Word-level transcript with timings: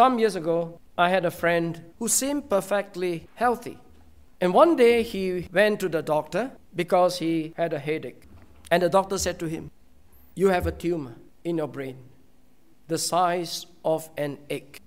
Some 0.00 0.18
years 0.18 0.34
ago, 0.34 0.80
I 0.96 1.10
had 1.10 1.26
a 1.26 1.30
friend 1.30 1.78
who 1.98 2.08
seemed 2.08 2.48
perfectly 2.48 3.28
healthy. 3.34 3.76
And 4.40 4.54
one 4.54 4.74
day 4.74 5.02
he 5.02 5.46
went 5.52 5.78
to 5.80 5.90
the 5.90 6.00
doctor 6.00 6.52
because 6.74 7.18
he 7.18 7.52
had 7.54 7.74
a 7.74 7.78
headache. 7.78 8.22
And 8.70 8.82
the 8.82 8.88
doctor 8.88 9.18
said 9.18 9.38
to 9.40 9.46
him, 9.46 9.70
You 10.34 10.48
have 10.48 10.66
a 10.66 10.72
tumor 10.72 11.16
in 11.44 11.58
your 11.58 11.68
brain, 11.68 11.98
the 12.88 12.96
size 12.96 13.66
of 13.84 14.08
an 14.16 14.38
egg. 14.48 14.80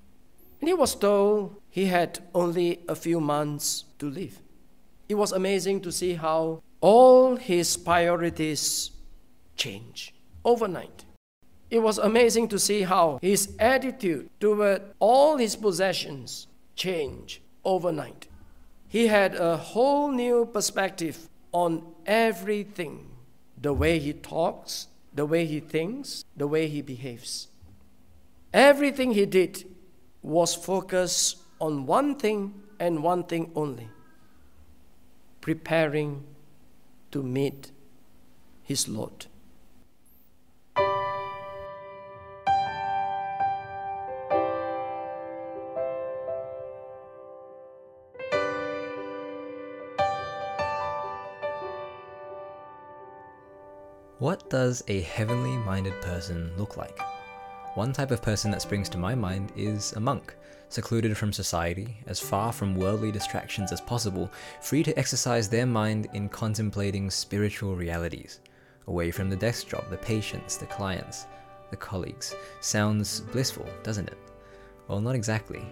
And 0.60 0.68
he 0.68 0.74
was 0.74 0.96
told 0.96 1.62
he 1.70 1.86
had 1.86 2.18
only 2.34 2.80
a 2.90 2.96
few 2.96 3.22
months 3.22 3.84
to 4.00 4.10
live. 4.10 4.42
It 5.08 5.14
was 5.14 5.32
amazing 5.32 5.82
to 5.82 5.92
see 5.92 6.16
how 6.16 6.64
all 6.82 7.36
his 7.36 7.78
priorities 7.78 8.90
change 9.58 10.12
overnight. 10.44 11.06
It 11.74 11.82
was 11.82 11.98
amazing 11.98 12.50
to 12.50 12.60
see 12.60 12.84
how 12.84 13.18
his 13.20 13.56
attitude 13.58 14.30
toward 14.40 14.84
all 15.00 15.38
his 15.38 15.56
possessions 15.56 16.46
changed 16.76 17.40
overnight. 17.66 18.28
He 18.88 19.08
had 19.08 19.34
a 19.34 19.58
whole 19.58 20.12
new 20.12 20.46
perspective 20.46 21.28
on 21.52 21.82
everything 22.06 23.10
the 23.60 23.74
way 23.74 23.98
he 23.98 24.14
talks, 24.14 24.86
the 25.16 25.26
way 25.26 25.48
he 25.48 25.60
thinks, 25.60 26.24
the 26.38 26.46
way 26.46 26.68
he 26.68 26.84
behaves. 26.84 27.48
Everything 28.54 29.14
he 29.14 29.26
did 29.26 29.64
was 30.22 30.54
focused 30.54 31.38
on 31.60 31.88
one 31.88 32.14
thing 32.18 32.54
and 32.80 33.02
one 33.02 33.24
thing 33.24 33.52
only 33.56 33.90
preparing 35.42 36.24
to 37.10 37.24
meet 37.24 37.72
his 38.62 38.88
Lord. 38.88 39.26
What 54.24 54.50
does 54.50 54.86
a 54.88 55.02
heavenly 55.02 55.58
minded 55.58 56.02
person 56.02 56.54
look 56.58 56.78
like? 56.78 56.98
One 57.74 57.92
type 57.92 58.10
of 58.10 58.22
person 58.22 58.52
that 58.52 58.62
springs 58.62 58.88
to 58.88 58.98
my 58.98 59.14
mind 59.14 59.52
is 59.58 59.92
a 59.98 60.00
monk, 60.00 60.34
secluded 60.70 61.18
from 61.18 61.34
society, 61.34 61.98
as 62.08 62.22
far 62.22 62.54
from 62.54 62.74
worldly 62.74 63.12
distractions 63.12 63.74
as 63.74 63.82
possible, 63.82 64.32
free 64.62 64.82
to 64.82 64.98
exercise 64.98 65.50
their 65.50 65.66
mind 65.66 66.08
in 66.14 66.30
contemplating 66.30 67.10
spiritual 67.10 67.76
realities. 67.76 68.40
Away 68.88 69.12
from 69.12 69.30
the 69.30 69.36
desk 69.36 69.68
job, 69.68 69.90
the 69.90 69.98
patients, 69.98 70.56
the 70.56 70.68
clients, 70.68 71.26
the 71.70 71.76
colleagues. 71.76 72.34
Sounds 72.62 73.20
blissful, 73.34 73.68
doesn't 73.84 74.08
it? 74.08 74.18
Well, 74.88 75.02
not 75.02 75.16
exactly. 75.16 75.66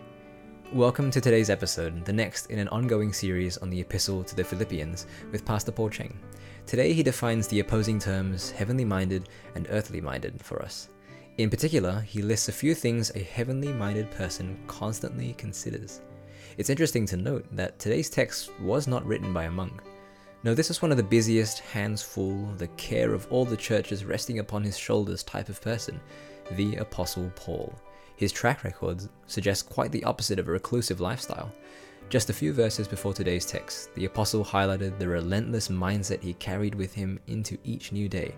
Welcome 0.73 1.09
to 1.11 1.21
today's 1.21 1.49
episode, 1.49 2.03
the 2.03 2.11
next 2.11 2.47
in 2.47 2.59
an 2.59 2.67
ongoing 2.67 3.13
series 3.13 3.57
on 3.59 3.69
the 3.69 3.79
Epistle 3.79 4.25
to 4.25 4.35
the 4.35 4.43
Philippians 4.43 5.07
with 5.31 5.45
Pastor 5.45 5.71
Paul 5.71 5.89
Cheng. 5.89 6.19
Today 6.65 6.93
he 6.93 7.03
defines 7.03 7.47
the 7.47 7.59
opposing 7.59 7.99
terms 7.99 8.51
heavenly 8.51 8.85
minded 8.85 9.29
and 9.55 9.67
earthly 9.69 10.01
minded 10.01 10.41
for 10.41 10.61
us. 10.61 10.89
In 11.37 11.49
particular, 11.49 12.01
he 12.01 12.21
lists 12.21 12.49
a 12.49 12.53
few 12.53 12.75
things 12.75 13.11
a 13.15 13.19
heavenly 13.19 13.73
minded 13.73 14.11
person 14.11 14.57
constantly 14.67 15.33
considers. 15.33 16.01
It's 16.57 16.69
interesting 16.69 17.05
to 17.07 17.17
note 17.17 17.45
that 17.53 17.79
today's 17.79 18.09
text 18.09 18.51
was 18.59 18.87
not 18.87 19.05
written 19.05 19.33
by 19.33 19.45
a 19.45 19.51
monk. 19.51 19.81
No, 20.43 20.53
this 20.53 20.69
is 20.69 20.81
one 20.81 20.91
of 20.91 20.97
the 20.97 21.03
busiest, 21.03 21.59
hands 21.59 22.01
full, 22.01 22.45
the 22.57 22.67
care 22.69 23.13
of 23.13 23.27
all 23.31 23.45
the 23.45 23.55
churches 23.55 24.05
resting 24.05 24.39
upon 24.39 24.63
his 24.63 24.77
shoulders 24.77 25.23
type 25.23 25.49
of 25.49 25.61
person, 25.61 25.99
the 26.51 26.75
Apostle 26.77 27.31
Paul. 27.35 27.73
His 28.15 28.31
track 28.31 28.63
record 28.63 29.01
suggests 29.27 29.63
quite 29.63 29.91
the 29.91 30.03
opposite 30.03 30.39
of 30.39 30.47
a 30.47 30.51
reclusive 30.51 30.99
lifestyle. 30.99 31.51
Just 32.11 32.29
a 32.29 32.33
few 32.33 32.51
verses 32.51 32.89
before 32.89 33.13
today's 33.13 33.45
text, 33.45 33.95
the 33.95 34.03
apostle 34.03 34.43
highlighted 34.43 34.99
the 34.99 35.07
relentless 35.07 35.69
mindset 35.69 36.21
he 36.21 36.33
carried 36.33 36.75
with 36.75 36.93
him 36.93 37.17
into 37.27 37.57
each 37.63 37.93
new 37.93 38.09
day. 38.09 38.35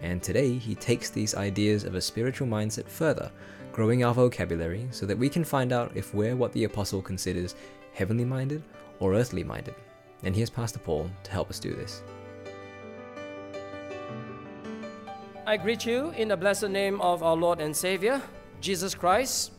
And 0.00 0.22
today, 0.22 0.56
he 0.56 0.74
takes 0.74 1.10
these 1.10 1.34
ideas 1.34 1.84
of 1.84 1.94
a 1.94 2.00
spiritual 2.00 2.48
mindset 2.48 2.88
further, 2.88 3.30
growing 3.70 4.02
our 4.02 4.14
vocabulary 4.14 4.88
so 4.92 5.04
that 5.04 5.18
we 5.18 5.28
can 5.28 5.44
find 5.44 5.74
out 5.74 5.94
if 5.94 6.14
we're 6.14 6.34
what 6.34 6.54
the 6.54 6.64
apostle 6.64 7.02
considers 7.02 7.54
heavenly 7.92 8.24
minded 8.24 8.62
or 8.98 9.12
earthly 9.12 9.44
minded. 9.44 9.74
And 10.22 10.34
here's 10.34 10.48
Pastor 10.48 10.78
Paul 10.78 11.10
to 11.24 11.30
help 11.30 11.50
us 11.50 11.58
do 11.58 11.74
this. 11.74 12.02
I 15.46 15.58
greet 15.58 15.84
you 15.84 16.14
in 16.16 16.28
the 16.28 16.36
blessed 16.38 16.70
name 16.70 16.98
of 17.02 17.22
our 17.22 17.36
Lord 17.36 17.60
and 17.60 17.76
Savior, 17.76 18.22
Jesus 18.62 18.94
Christ. 18.94 19.52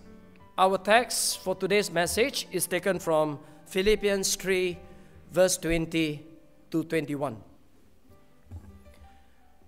Our 0.55 0.77
text 0.77 1.39
for 1.39 1.55
today's 1.55 1.89
message 1.89 2.47
is 2.51 2.67
taken 2.67 2.99
from 2.99 3.39
Philippians 3.65 4.35
3, 4.35 4.77
verse 5.31 5.57
20 5.57 6.23
to 6.69 6.83
21. 6.83 7.37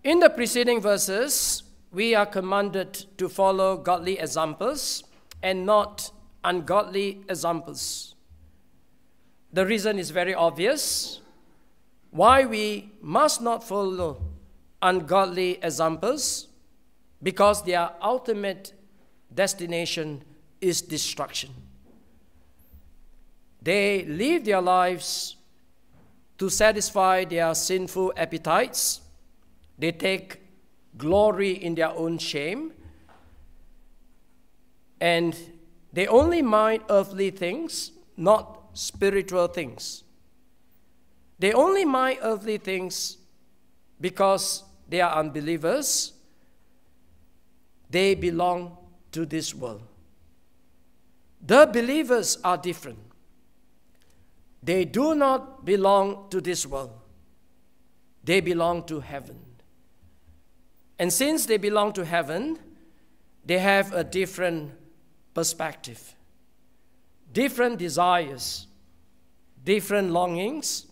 In 0.03 0.19
the 0.19 0.29
preceding 0.29 0.79
verses, 0.79 1.63
we 1.91 2.13
are 2.13 2.27
commanded 2.27 2.93
to 3.17 3.27
follow 3.27 3.77
godly 3.77 4.19
examples 4.19 5.03
and 5.41 5.65
not 5.65 6.11
ungodly 6.43 7.23
examples. 7.29 8.13
The 9.53 9.65
reason 9.65 9.97
is 9.97 10.11
very 10.11 10.35
obvious 10.35 11.19
why 12.11 12.45
we 12.45 12.91
must 13.01 13.41
not 13.41 13.63
follow 13.63 14.21
ungodly 14.83 15.57
examples 15.63 16.47
because 17.23 17.63
their 17.63 17.89
ultimate 18.03 18.73
destination 19.33 20.23
is 20.61 20.81
destruction. 20.81 21.51
They 23.61 24.05
live 24.05 24.45
their 24.45 24.61
lives 24.61 25.35
to 26.37 26.49
satisfy 26.49 27.25
their 27.25 27.55
sinful 27.55 28.13
appetites. 28.15 29.01
They 29.79 29.91
take 29.91 30.41
glory 30.97 31.51
in 31.51 31.75
their 31.75 31.89
own 31.89 32.17
shame. 32.17 32.73
And 35.01 35.35
they 35.93 36.07
only 36.07 36.41
mind 36.41 36.83
earthly 36.89 37.31
things, 37.31 37.91
not 38.17 38.69
spiritual 38.73 39.47
things. 39.47 40.03
They 41.39 41.53
only 41.53 41.85
mind 41.85 42.19
earthly 42.21 42.57
things 42.57 43.17
because 43.99 44.63
they 44.87 45.01
are 45.01 45.17
unbelievers. 45.17 46.13
They 47.89 48.15
belong 48.15 48.77
to 49.11 49.25
this 49.25 49.53
world. 49.53 49.81
The 51.45 51.69
believers 51.71 52.37
are 52.43 52.57
different. 52.57 52.99
They 54.63 54.83
do 54.83 55.13
not 55.13 55.63
belong 55.63 56.27
to 56.31 56.41
this 56.41 56.65
world, 56.65 56.93
they 58.23 58.41
belong 58.41 58.83
to 58.85 58.99
heaven. 58.99 59.39
And 60.97 61.11
since 61.11 61.45
they 61.45 61.57
belong 61.57 61.91
to 61.93 62.05
heaven, 62.05 62.57
they 63.45 63.59
have 63.59 63.93
a 63.93 64.03
different 64.03 64.71
perspective, 65.33 66.15
different 67.31 67.77
desires, 67.77 68.65
different 69.63 70.11
longings. 70.11 70.87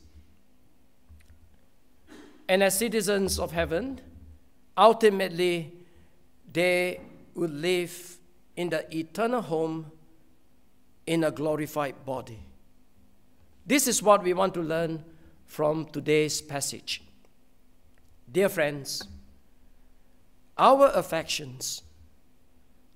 And 2.49 2.61
as 2.61 2.77
citizens 2.77 3.39
of 3.39 3.53
heaven, 3.53 4.01
ultimately, 4.77 5.71
they 6.51 6.99
will 7.33 7.49
live 7.49 8.17
in 8.55 8.69
the 8.69 8.95
eternal 8.95 9.41
home 9.41 9.91
in 11.05 11.23
a 11.23 11.31
glorified 11.31 12.05
body. 12.05 12.39
This 13.65 13.87
is 13.87 14.03
what 14.03 14.23
we 14.23 14.33
want 14.33 14.53
to 14.55 14.61
learn 14.61 15.03
from 15.45 15.85
today's 15.85 16.41
passage. 16.41 17.03
Dear 18.31 18.49
friends, 18.49 19.07
our 20.57 20.87
affections, 20.93 21.81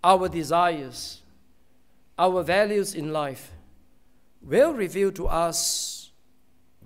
our 0.04 0.30
desires, 0.30 1.22
our 2.18 2.44
values 2.44 2.96
in 2.96 3.12
life 3.12 3.52
will 4.42 4.74
reveal 4.74 5.12
to 5.12 5.28
us 5.28 6.12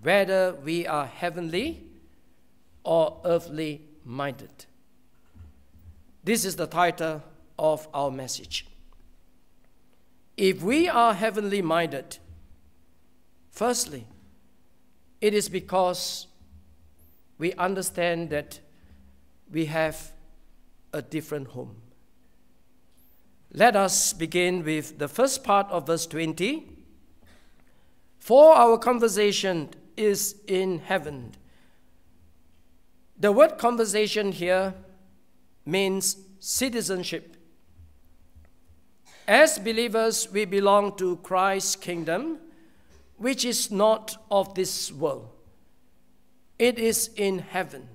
whether 0.02 0.56
we 0.64 0.88
are 0.88 1.06
heavenly 1.06 1.84
or 2.84 3.22
earthly 3.26 3.82
minded. 4.04 4.66
This 6.24 6.46
is 6.46 6.56
the 6.56 6.68
title 6.68 7.22
of 7.58 7.88
our 7.94 8.12
message. 8.12 8.66
If 10.38 10.62
we 10.62 10.88
are 10.88 11.14
heavenly 11.14 11.62
minded, 11.62 12.18
firstly, 13.52 14.08
it 15.20 15.34
is 15.34 15.50
because 15.50 16.28
we 17.38 17.54
understand 17.54 18.30
that 18.30 18.60
we 19.52 19.66
have 19.66 20.12
a 20.94 21.02
different 21.02 21.50
home. 21.50 21.76
Let 23.54 23.76
us 23.76 24.14
begin 24.14 24.64
with 24.64 24.98
the 24.98 25.08
first 25.08 25.44
part 25.44 25.70
of 25.70 25.88
verse 25.88 26.08
20. 26.08 26.68
For 28.18 28.54
our 28.54 28.78
conversation 28.78 29.70
is 29.98 30.36
in 30.48 30.80
heaven. 30.80 31.34
The 33.20 33.32
word 33.32 33.58
conversation 33.58 34.32
here 34.32 34.74
means 35.66 36.18
citizenship. 36.40 37.31
As 39.28 39.60
believers, 39.60 40.28
we 40.32 40.46
belong 40.46 40.98
to 40.98 41.18
Christ's 41.18 41.76
kingdom, 41.76 42.40
which 43.18 43.46
is 43.46 43.70
not 43.72 44.18
of 44.32 44.54
this 44.56 44.92
world, 44.92 45.30
it 46.58 46.80
is 46.80 47.10
in 47.16 47.40
heaven. 47.40 47.88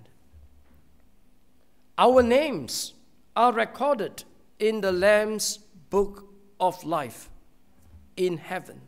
Our 1.99 2.23
names 2.23 2.95
are 3.35 3.53
recorded 3.53 4.25
in 4.59 4.81
the 4.81 4.93
Lamb's 4.93 5.59
book 5.91 6.33
of 6.61 6.83
life 6.85 7.29
in 8.17 8.39
heaven. 8.39 8.81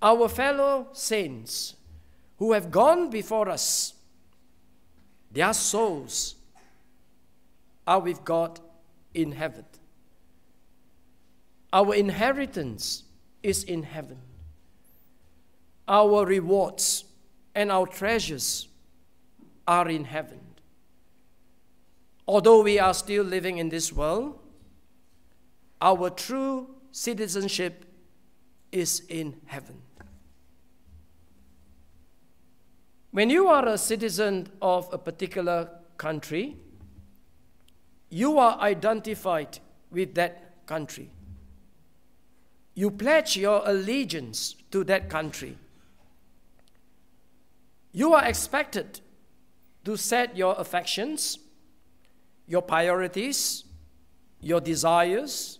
Our 0.00 0.28
fellow 0.28 0.88
saints 0.92 1.74
who 2.38 2.52
have 2.52 2.70
gone 2.70 3.10
before 3.10 3.48
us, 3.48 3.94
their 5.32 5.52
souls 5.52 6.36
are 7.86 8.00
with 8.00 8.24
God 8.24 8.60
in 9.14 9.32
heaven. 9.32 9.64
Our 11.72 11.94
inheritance 11.94 13.04
is 13.42 13.64
in 13.64 13.82
heaven. 13.82 14.18
Our 15.86 16.24
rewards 16.24 17.04
and 17.54 17.70
our 17.70 17.86
treasures 17.86 18.68
are 19.66 19.88
in 19.88 20.04
heaven. 20.04 20.40
Although 22.26 22.62
we 22.62 22.78
are 22.78 22.94
still 22.94 23.24
living 23.24 23.58
in 23.58 23.68
this 23.68 23.92
world, 23.92 24.38
our 25.80 26.10
true 26.10 26.68
citizenship 26.90 27.84
is 28.72 29.02
in 29.08 29.36
heaven. 29.46 29.80
When 33.10 33.30
you 33.30 33.48
are 33.48 33.66
a 33.66 33.78
citizen 33.78 34.48
of 34.60 34.88
a 34.92 34.98
particular 34.98 35.70
country, 35.96 36.56
you 38.10 38.38
are 38.38 38.58
identified 38.60 39.58
with 39.90 40.14
that 40.14 40.66
country. 40.66 41.10
You 42.78 42.92
pledge 42.92 43.36
your 43.36 43.62
allegiance 43.66 44.54
to 44.70 44.84
that 44.84 45.10
country. 45.10 45.58
You 47.90 48.14
are 48.14 48.24
expected 48.24 49.00
to 49.84 49.96
set 49.96 50.36
your 50.36 50.54
affections, 50.56 51.40
your 52.46 52.62
priorities, 52.62 53.64
your 54.40 54.60
desires, 54.60 55.58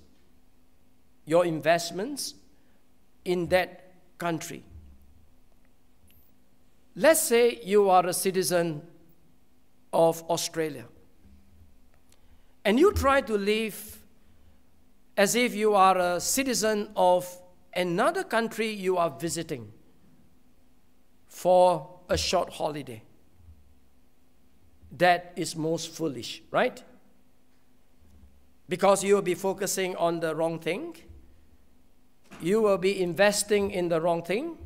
your 1.24 1.44
investments 1.44 2.34
in 3.24 3.48
that 3.48 3.94
country. 4.18 4.62
Let's 6.94 7.20
say 7.20 7.58
you 7.64 7.90
are 7.90 8.06
a 8.06 8.14
citizen 8.14 8.80
of 9.92 10.22
Australia 10.30 10.84
and 12.64 12.78
you 12.78 12.92
try 12.92 13.22
to 13.22 13.36
live 13.36 13.97
as 15.18 15.34
if 15.34 15.52
you 15.52 15.74
are 15.74 15.98
a 15.98 16.20
citizen 16.20 16.88
of 16.94 17.26
another 17.74 18.22
country 18.22 18.68
you 18.68 18.96
are 18.96 19.10
visiting 19.10 19.72
for 21.26 21.98
a 22.08 22.16
short 22.16 22.52
holiday. 22.52 23.02
That 24.96 25.32
is 25.34 25.56
most 25.56 25.90
foolish, 25.90 26.40
right? 26.52 26.84
Because 28.68 29.02
you 29.02 29.16
will 29.16 29.22
be 29.22 29.34
focusing 29.34 29.96
on 29.96 30.20
the 30.20 30.36
wrong 30.36 30.60
thing. 30.60 30.96
You 32.40 32.62
will 32.62 32.78
be 32.78 33.02
investing 33.02 33.72
in 33.72 33.88
the 33.88 34.00
wrong 34.00 34.22
thing. 34.22 34.56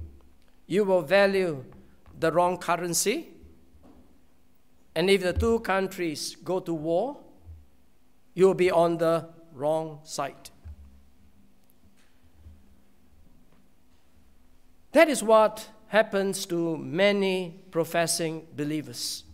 You 0.67 0.85
will 0.85 1.03
value 1.03 1.65
the 2.21 2.31
wrong 2.31 2.59
currency. 2.59 3.31
And 4.95 5.09
if 5.09 5.23
the 5.23 5.33
two 5.33 5.61
countries 5.61 6.37
go 6.45 6.61
to 6.61 6.75
war, 6.75 7.17
you'll 8.35 8.53
be 8.53 8.71
on 8.71 8.99
the 8.99 9.29
wrong 9.55 10.01
side. 10.05 10.51
That 14.93 15.09
is 15.09 15.23
what 15.23 15.69
happens 15.89 16.47
to 16.47 16.77
many 16.77 17.63
professing 17.71 18.47
believers. 18.55 19.25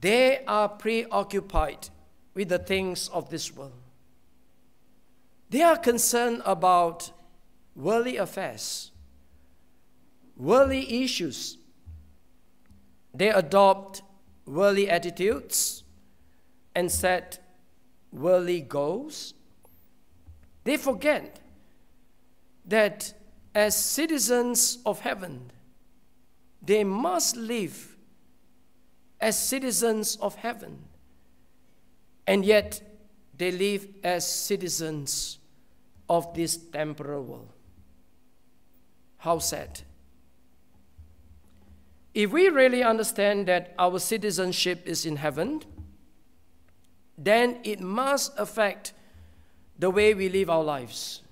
They 0.00 0.44
are 0.46 0.68
preoccupied 0.68 1.88
with 2.34 2.48
the 2.48 2.58
things 2.58 3.08
of 3.08 3.30
this 3.30 3.54
world. 3.54 3.72
They 5.50 5.62
are 5.62 5.76
concerned 5.76 6.42
about 6.44 7.10
worldly 7.74 8.16
affairs, 8.16 8.92
worldly 10.36 11.02
issues. 11.02 11.58
They 13.14 13.30
adopt 13.30 14.02
worldly 14.46 14.88
attitudes 14.88 15.82
and 16.74 16.92
set 16.92 17.40
worldly 18.12 18.60
goals. 18.60 19.34
They 20.64 20.76
forget 20.76 21.40
that 22.66 23.12
as 23.54 23.76
citizens 23.76 24.78
of 24.84 25.00
heaven, 25.00 25.50
they 26.62 26.84
must 26.84 27.36
live 27.36 27.96
as 29.20 29.38
citizens 29.38 30.16
of 30.16 30.34
heaven. 30.36 30.84
And 32.26 32.44
yet, 32.44 32.82
they 33.36 33.50
live 33.50 33.88
as 34.04 34.30
citizens 34.30 35.38
of 36.08 36.34
this 36.34 36.56
temporal 36.56 37.22
world. 37.22 37.52
How 39.18 39.38
sad. 39.38 39.80
If 42.14 42.32
we 42.32 42.48
really 42.48 42.82
understand 42.82 43.46
that 43.46 43.74
our 43.78 43.98
citizenship 43.98 44.82
is 44.86 45.06
in 45.06 45.16
heaven, 45.16 45.62
then 47.18 47.58
it 47.64 47.80
must 47.80 48.32
affect 48.38 48.92
the 49.76 49.90
way 49.90 50.14
we 50.14 50.28
live 50.28 50.48
our 50.48 50.62
lives. 50.62 51.22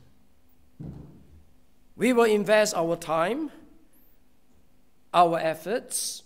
We 1.94 2.12
will 2.12 2.24
invest 2.24 2.74
our 2.74 2.96
time, 2.96 3.50
our 5.14 5.38
efforts, 5.38 6.24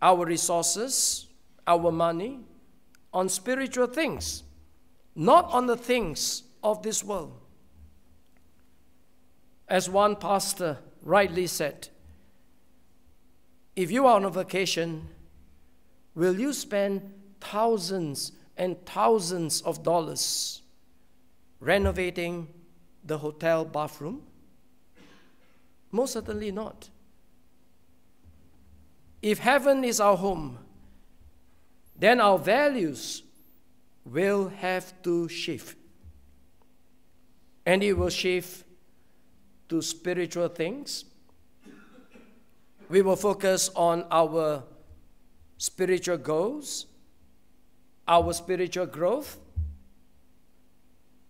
our 0.00 0.24
resources, 0.24 1.26
our 1.66 1.92
money 1.92 2.40
on 3.12 3.28
spiritual 3.28 3.86
things, 3.86 4.42
not 5.14 5.50
on 5.52 5.66
the 5.66 5.76
things 5.76 6.42
of 6.62 6.82
this 6.82 7.04
world. 7.04 7.38
As 9.68 9.90
one 9.90 10.16
pastor 10.16 10.78
rightly 11.02 11.46
said, 11.46 11.88
if 13.74 13.90
you 13.90 14.06
are 14.06 14.16
on 14.16 14.24
a 14.24 14.30
vacation, 14.30 15.08
will 16.14 16.40
you 16.40 16.52
spend 16.52 17.12
thousands 17.40 18.32
and 18.56 18.84
thousands 18.86 19.60
of 19.62 19.82
dollars 19.82 20.62
renovating 21.60 22.48
the 23.04 23.18
hotel 23.18 23.64
bathroom? 23.64 24.22
Most 25.90 26.14
certainly 26.14 26.50
not. 26.50 26.88
If 29.22 29.38
heaven 29.38 29.84
is 29.84 30.00
our 30.00 30.16
home, 30.16 30.58
then 31.98 32.20
our 32.20 32.38
values 32.38 33.22
will 34.04 34.48
have 34.48 35.02
to 35.02 35.28
shift. 35.28 35.76
And 37.64 37.82
it 37.82 37.94
will 37.94 38.10
shift 38.10 38.64
to 39.68 39.82
spiritual 39.82 40.48
things. 40.48 41.04
We 42.88 43.02
will 43.02 43.16
focus 43.16 43.70
on 43.74 44.04
our 44.10 44.62
spiritual 45.58 46.18
goals 46.18 46.86
our 48.08 48.32
spiritual 48.32 48.86
growth. 48.86 49.38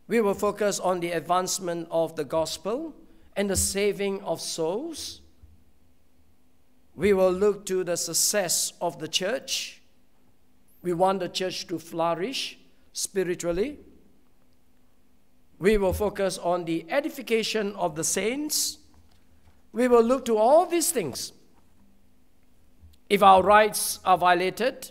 We 0.08 0.20
will 0.20 0.34
focus 0.34 0.78
on 0.78 1.00
the 1.00 1.12
advancement 1.12 1.88
of 1.90 2.16
the 2.16 2.24
gospel 2.24 2.94
and 3.36 3.50
the 3.50 3.56
saving 3.56 4.22
of 4.22 4.40
souls. 4.40 5.20
We 6.94 7.12
will 7.12 7.32
look 7.32 7.66
to 7.66 7.84
the 7.84 7.96
success 7.96 8.72
of 8.80 8.98
the 8.98 9.08
church. 9.08 9.82
We 10.82 10.92
want 10.92 11.20
the 11.20 11.28
church 11.28 11.66
to 11.66 11.78
flourish 11.78 12.58
spiritually. 12.92 13.78
We 15.58 15.78
will 15.78 15.92
focus 15.92 16.38
on 16.38 16.64
the 16.64 16.86
edification 16.88 17.74
of 17.76 17.96
the 17.96 18.04
saints. 18.04 18.78
We 19.72 19.88
will 19.88 20.02
look 20.02 20.24
to 20.26 20.36
all 20.36 20.66
these 20.66 20.90
things. 20.90 21.32
If 23.08 23.22
our 23.22 23.42
rights 23.42 24.00
are 24.04 24.18
violated, 24.18 24.90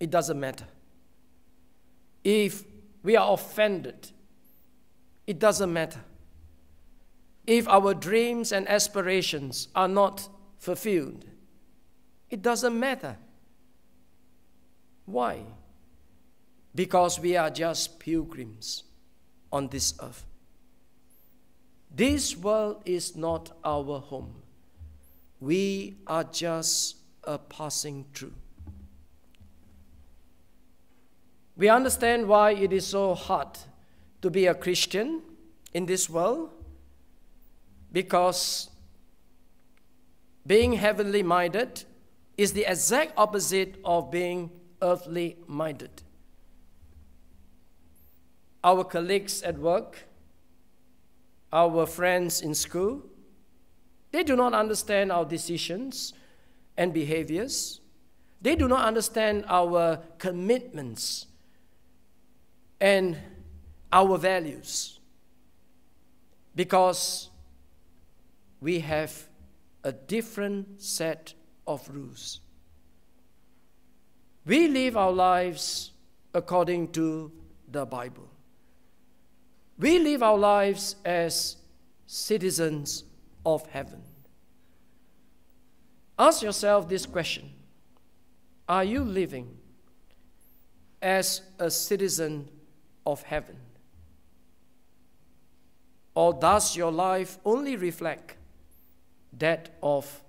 it 0.00 0.10
doesn't 0.10 0.38
matter. 0.38 0.66
If 2.24 2.64
we 3.02 3.16
are 3.16 3.32
offended, 3.32 4.10
it 5.26 5.38
doesn't 5.38 5.72
matter. 5.72 6.00
If 7.46 7.66
our 7.68 7.94
dreams 7.94 8.52
and 8.52 8.68
aspirations 8.68 9.68
are 9.74 9.88
not 9.88 10.28
fulfilled, 10.58 11.24
it 12.30 12.42
doesn't 12.42 12.78
matter. 12.78 13.16
Why? 15.06 15.40
Because 16.74 17.18
we 17.18 17.36
are 17.36 17.50
just 17.50 17.98
pilgrims 17.98 18.84
on 19.50 19.68
this 19.68 19.94
earth. 20.02 20.26
This 21.90 22.36
world 22.36 22.82
is 22.84 23.16
not 23.16 23.56
our 23.64 24.00
home. 24.00 24.42
We 25.40 25.96
are 26.06 26.24
just 26.24 26.96
a 27.24 27.38
passing 27.38 28.04
through. 28.12 28.34
We 31.58 31.68
understand 31.68 32.28
why 32.28 32.52
it 32.52 32.72
is 32.72 32.86
so 32.86 33.14
hard 33.14 33.58
to 34.22 34.30
be 34.30 34.46
a 34.46 34.54
Christian 34.54 35.22
in 35.74 35.86
this 35.86 36.08
world 36.08 36.50
because 37.92 38.70
being 40.46 40.74
heavenly 40.74 41.24
minded 41.24 41.82
is 42.36 42.52
the 42.52 42.64
exact 42.64 43.12
opposite 43.16 43.74
of 43.84 44.08
being 44.08 44.52
earthly 44.80 45.36
minded. 45.48 45.90
Our 48.62 48.84
colleagues 48.84 49.42
at 49.42 49.58
work, 49.58 50.04
our 51.52 51.86
friends 51.86 52.40
in 52.40 52.54
school, 52.54 53.02
they 54.12 54.22
do 54.22 54.36
not 54.36 54.54
understand 54.54 55.10
our 55.10 55.24
decisions 55.24 56.12
and 56.76 56.94
behaviors. 56.94 57.80
They 58.40 58.54
do 58.54 58.68
not 58.68 58.84
understand 58.84 59.44
our 59.48 59.98
commitments 60.18 61.26
and 62.80 63.16
our 63.92 64.18
values 64.18 65.00
because 66.54 67.30
we 68.60 68.80
have 68.80 69.28
a 69.84 69.92
different 69.92 70.82
set 70.82 71.34
of 71.66 71.88
rules. 71.88 72.40
We 74.44 74.68
live 74.68 74.96
our 74.96 75.12
lives 75.12 75.92
according 76.34 76.92
to 76.92 77.30
the 77.70 77.86
Bible. 77.86 78.28
We 79.78 79.98
live 79.98 80.22
our 80.22 80.38
lives 80.38 80.96
as 81.04 81.56
citizens 82.06 83.04
of 83.46 83.66
heaven. 83.66 84.02
Ask 86.18 86.42
yourself 86.42 86.88
this 86.88 87.06
question 87.06 87.52
Are 88.68 88.84
you 88.84 89.04
living 89.04 89.56
as 91.00 91.42
a 91.58 91.70
citizen 91.70 92.48
of 93.08 93.22
heaven? 93.22 93.56
Or 96.14 96.34
does 96.34 96.76
your 96.76 96.92
life 96.92 97.38
only 97.44 97.76
reflect 97.76 98.36
that 99.38 99.70
of 99.82 100.22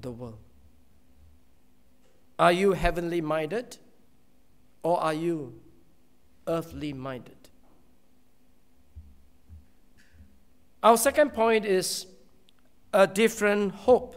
the 0.00 0.10
world? 0.10 0.38
Are 2.38 2.52
you 2.52 2.72
heavenly 2.72 3.20
minded 3.20 3.76
or 4.82 5.00
are 5.00 5.14
you 5.14 5.60
earthly 6.48 6.92
minded? 6.92 7.36
Our 10.82 10.96
second 10.96 11.32
point 11.32 11.64
is 11.64 12.06
a 12.92 13.06
different 13.06 13.72
hope. 13.72 14.16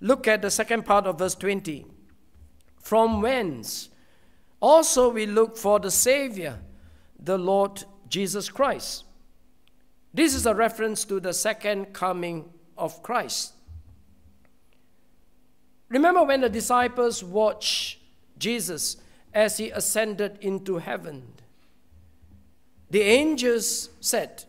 Look 0.00 0.28
at 0.28 0.42
the 0.42 0.50
second 0.50 0.84
part 0.84 1.06
of 1.06 1.18
verse 1.18 1.34
20. 1.34 1.86
From 2.80 3.20
whence 3.20 3.90
also 4.60 5.10
we 5.10 5.26
look 5.26 5.56
for 5.56 5.78
the 5.78 5.90
Savior, 5.90 6.58
the 7.26 7.36
Lord 7.36 7.84
Jesus 8.08 8.48
Christ. 8.48 9.04
This 10.14 10.34
is 10.34 10.46
a 10.46 10.54
reference 10.54 11.04
to 11.04 11.20
the 11.20 11.34
second 11.34 11.92
coming 11.92 12.48
of 12.78 13.02
Christ. 13.02 13.52
Remember 15.88 16.24
when 16.24 16.40
the 16.40 16.48
disciples 16.48 17.22
watched 17.22 17.98
Jesus 18.38 18.96
as 19.34 19.58
he 19.58 19.70
ascended 19.70 20.38
into 20.40 20.78
heaven? 20.78 21.34
The 22.90 23.02
angels 23.02 23.90
said, 24.00 24.44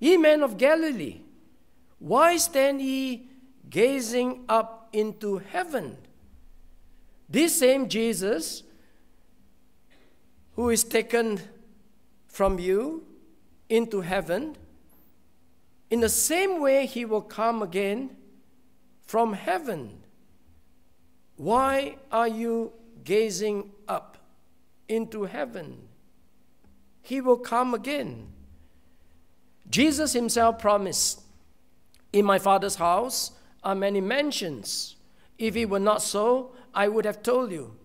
Ye 0.00 0.16
men 0.16 0.42
of 0.42 0.56
Galilee, 0.56 1.20
why 1.98 2.38
stand 2.38 2.80
ye 2.80 3.28
gazing 3.68 4.44
up 4.48 4.88
into 4.92 5.38
heaven? 5.38 5.98
This 7.28 7.58
same 7.58 7.88
Jesus 7.88 8.62
who 10.56 10.70
is 10.70 10.84
taken 10.84 11.40
from 12.26 12.58
you 12.58 13.04
into 13.68 14.00
heaven, 14.00 14.56
in 15.90 16.00
the 16.00 16.08
same 16.08 16.60
way 16.60 16.86
he 16.86 17.04
will 17.04 17.22
come 17.22 17.62
again 17.62 18.10
from 19.06 19.32
heaven. 19.32 20.02
Why 21.36 21.96
are 22.10 22.28
you 22.28 22.72
gazing 23.04 23.70
up 23.88 24.18
into 24.88 25.24
heaven? 25.24 25.88
He 27.02 27.20
will 27.20 27.36
come 27.36 27.74
again. 27.74 28.28
Jesus 29.68 30.12
himself 30.12 30.58
promised, 30.58 31.22
In 32.12 32.24
my 32.24 32.38
Father's 32.38 32.76
house 32.76 33.32
are 33.62 33.74
many 33.74 34.00
mansions. 34.00 34.96
If 35.38 35.56
it 35.56 35.68
were 35.68 35.80
not 35.80 36.02
so, 36.02 36.52
I 36.74 36.88
would 36.88 37.04
have 37.04 37.22
told 37.22 37.50
you. 37.50 37.76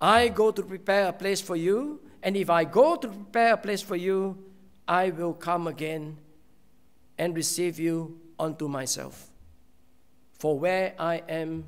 I 0.00 0.28
go 0.28 0.50
to 0.50 0.62
prepare 0.62 1.08
a 1.08 1.12
place 1.12 1.40
for 1.40 1.56
you, 1.56 2.00
and 2.22 2.36
if 2.36 2.50
I 2.50 2.64
go 2.64 2.96
to 2.96 3.08
prepare 3.08 3.54
a 3.54 3.56
place 3.56 3.82
for 3.82 3.96
you, 3.96 4.44
I 4.86 5.10
will 5.10 5.34
come 5.34 5.66
again 5.66 6.18
and 7.16 7.34
receive 7.34 7.78
you 7.78 8.20
unto 8.38 8.68
myself. 8.68 9.30
For 10.38 10.58
where 10.58 10.94
I 10.98 11.22
am, 11.28 11.64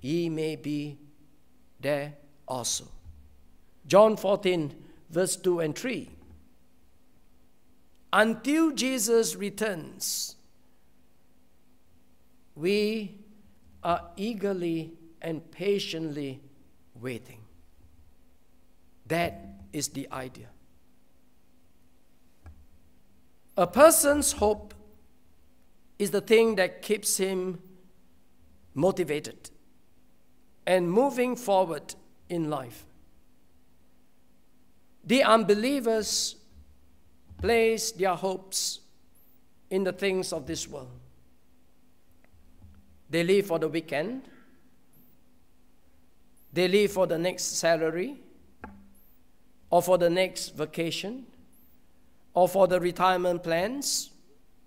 ye 0.00 0.28
may 0.28 0.56
be 0.56 0.98
there 1.80 2.14
also. 2.46 2.86
John 3.86 4.16
14, 4.16 4.74
verse 5.10 5.36
2 5.36 5.60
and 5.60 5.76
3. 5.76 6.10
Until 8.12 8.72
Jesus 8.72 9.36
returns, 9.36 10.36
we 12.54 13.18
are 13.82 14.10
eagerly 14.16 14.92
and 15.22 15.50
patiently 15.50 16.40
waiting. 17.00 17.40
That 19.06 19.40
is 19.72 19.88
the 19.88 20.08
idea. 20.12 20.48
A 23.56 23.66
person's 23.66 24.32
hope 24.32 24.74
is 25.98 26.10
the 26.10 26.20
thing 26.20 26.54
that 26.56 26.82
keeps 26.82 27.16
him 27.16 27.60
motivated 28.74 29.50
and 30.66 30.90
moving 30.90 31.34
forward 31.34 31.94
in 32.28 32.50
life. 32.50 32.84
The 35.04 35.24
unbelievers 35.24 36.36
place 37.38 37.92
their 37.92 38.14
hopes 38.14 38.80
in 39.70 39.84
the 39.84 39.92
things 39.92 40.32
of 40.32 40.46
this 40.46 40.68
world. 40.68 40.90
They 43.10 43.24
live 43.24 43.46
for 43.46 43.58
the 43.58 43.68
weekend, 43.68 44.28
they 46.52 46.68
live 46.68 46.92
for 46.92 47.06
the 47.06 47.18
next 47.18 47.58
salary, 47.58 48.16
or 49.70 49.82
for 49.82 49.98
the 49.98 50.10
next 50.10 50.56
vacation, 50.56 51.26
or 52.34 52.48
for 52.48 52.66
the 52.66 52.80
retirement 52.80 53.42
plans 53.42 54.10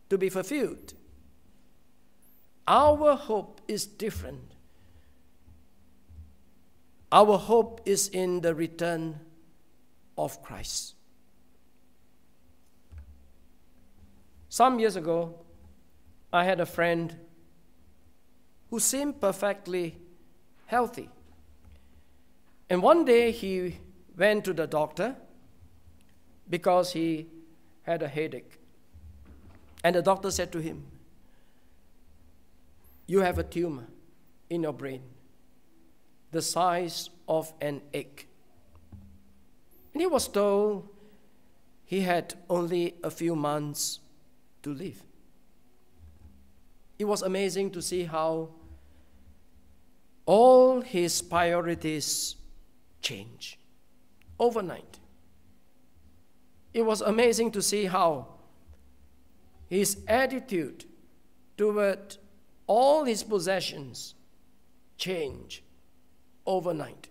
to 0.09 0.17
be 0.17 0.29
fulfilled. 0.29 0.93
Our 2.67 3.15
hope 3.15 3.61
is 3.67 3.85
different. 3.85 4.53
Our 7.11 7.37
hope 7.37 7.81
is 7.85 8.07
in 8.09 8.41
the 8.41 8.55
return 8.55 9.19
of 10.17 10.41
Christ. 10.43 10.93
Some 14.47 14.79
years 14.79 14.95
ago, 14.95 15.35
I 16.31 16.45
had 16.45 16.59
a 16.59 16.65
friend 16.65 17.15
who 18.69 18.79
seemed 18.79 19.19
perfectly 19.19 19.97
healthy. 20.65 21.09
And 22.71 22.81
one 22.81 23.03
day 23.03 23.31
he 23.33 23.79
went 24.17 24.45
to 24.45 24.53
the 24.53 24.65
doctor 24.65 25.17
because 26.49 26.93
he 26.93 27.27
had 27.81 28.01
a 28.01 28.07
headache. 28.07 28.59
And 29.83 29.93
the 29.93 30.01
doctor 30.01 30.31
said 30.31 30.53
to 30.53 30.59
him, 30.59 30.85
You 33.07 33.19
have 33.19 33.37
a 33.37 33.43
tumor 33.43 33.87
in 34.49 34.63
your 34.63 34.71
brain, 34.71 35.01
the 36.31 36.41
size 36.41 37.09
of 37.27 37.51
an 37.59 37.81
egg. 37.93 38.25
And 39.93 40.01
he 40.01 40.07
was 40.07 40.29
told 40.29 40.87
he 41.83 41.99
had 41.99 42.35
only 42.49 42.95
a 43.03 43.11
few 43.11 43.35
months 43.35 43.99
to 44.63 44.73
live. 44.73 45.03
It 46.97 47.03
was 47.03 47.21
amazing 47.21 47.71
to 47.71 47.81
see 47.81 48.05
how 48.05 48.51
all 50.25 50.79
his 50.79 51.21
priorities 51.21 52.37
change 53.01 53.59
overnight. 54.39 54.99
It 56.73 56.83
was 56.83 57.01
amazing 57.01 57.51
to 57.51 57.61
see 57.61 57.85
how 57.85 58.27
his 59.69 59.97
attitude 60.07 60.85
toward 61.57 62.17
all 62.67 63.03
his 63.03 63.23
possessions 63.23 64.15
change 64.97 65.63
overnight. 66.45 67.09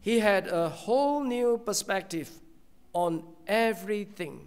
He 0.00 0.20
had 0.20 0.46
a 0.46 0.68
whole 0.68 1.24
new 1.24 1.58
perspective 1.58 2.30
on 2.92 3.24
everything 3.46 4.46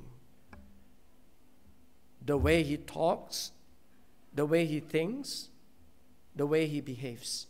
the 2.26 2.38
way 2.38 2.64
he 2.64 2.78
talks, 2.78 3.52
the 4.34 4.46
way 4.46 4.66
he 4.66 4.80
thinks, 4.80 5.50
the 6.36 6.46
way 6.48 6.68
he 6.68 6.82
behaves. 6.82 7.48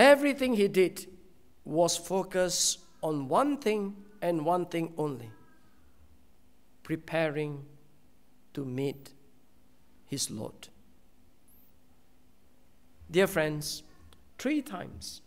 Everything 0.00 0.54
he 0.54 0.66
did 0.66 1.08
was 1.62 1.94
focused 1.94 2.78
on 3.02 3.28
one 3.28 3.58
thing 3.58 3.96
and 4.22 4.46
one 4.46 4.64
thing 4.64 4.94
only 4.96 5.30
preparing 6.82 7.66
to 8.54 8.64
meet 8.64 9.10
his 10.06 10.30
Lord. 10.30 10.68
Dear 13.10 13.26
friends, 13.26 13.82
three 14.38 14.62
times 14.62 15.20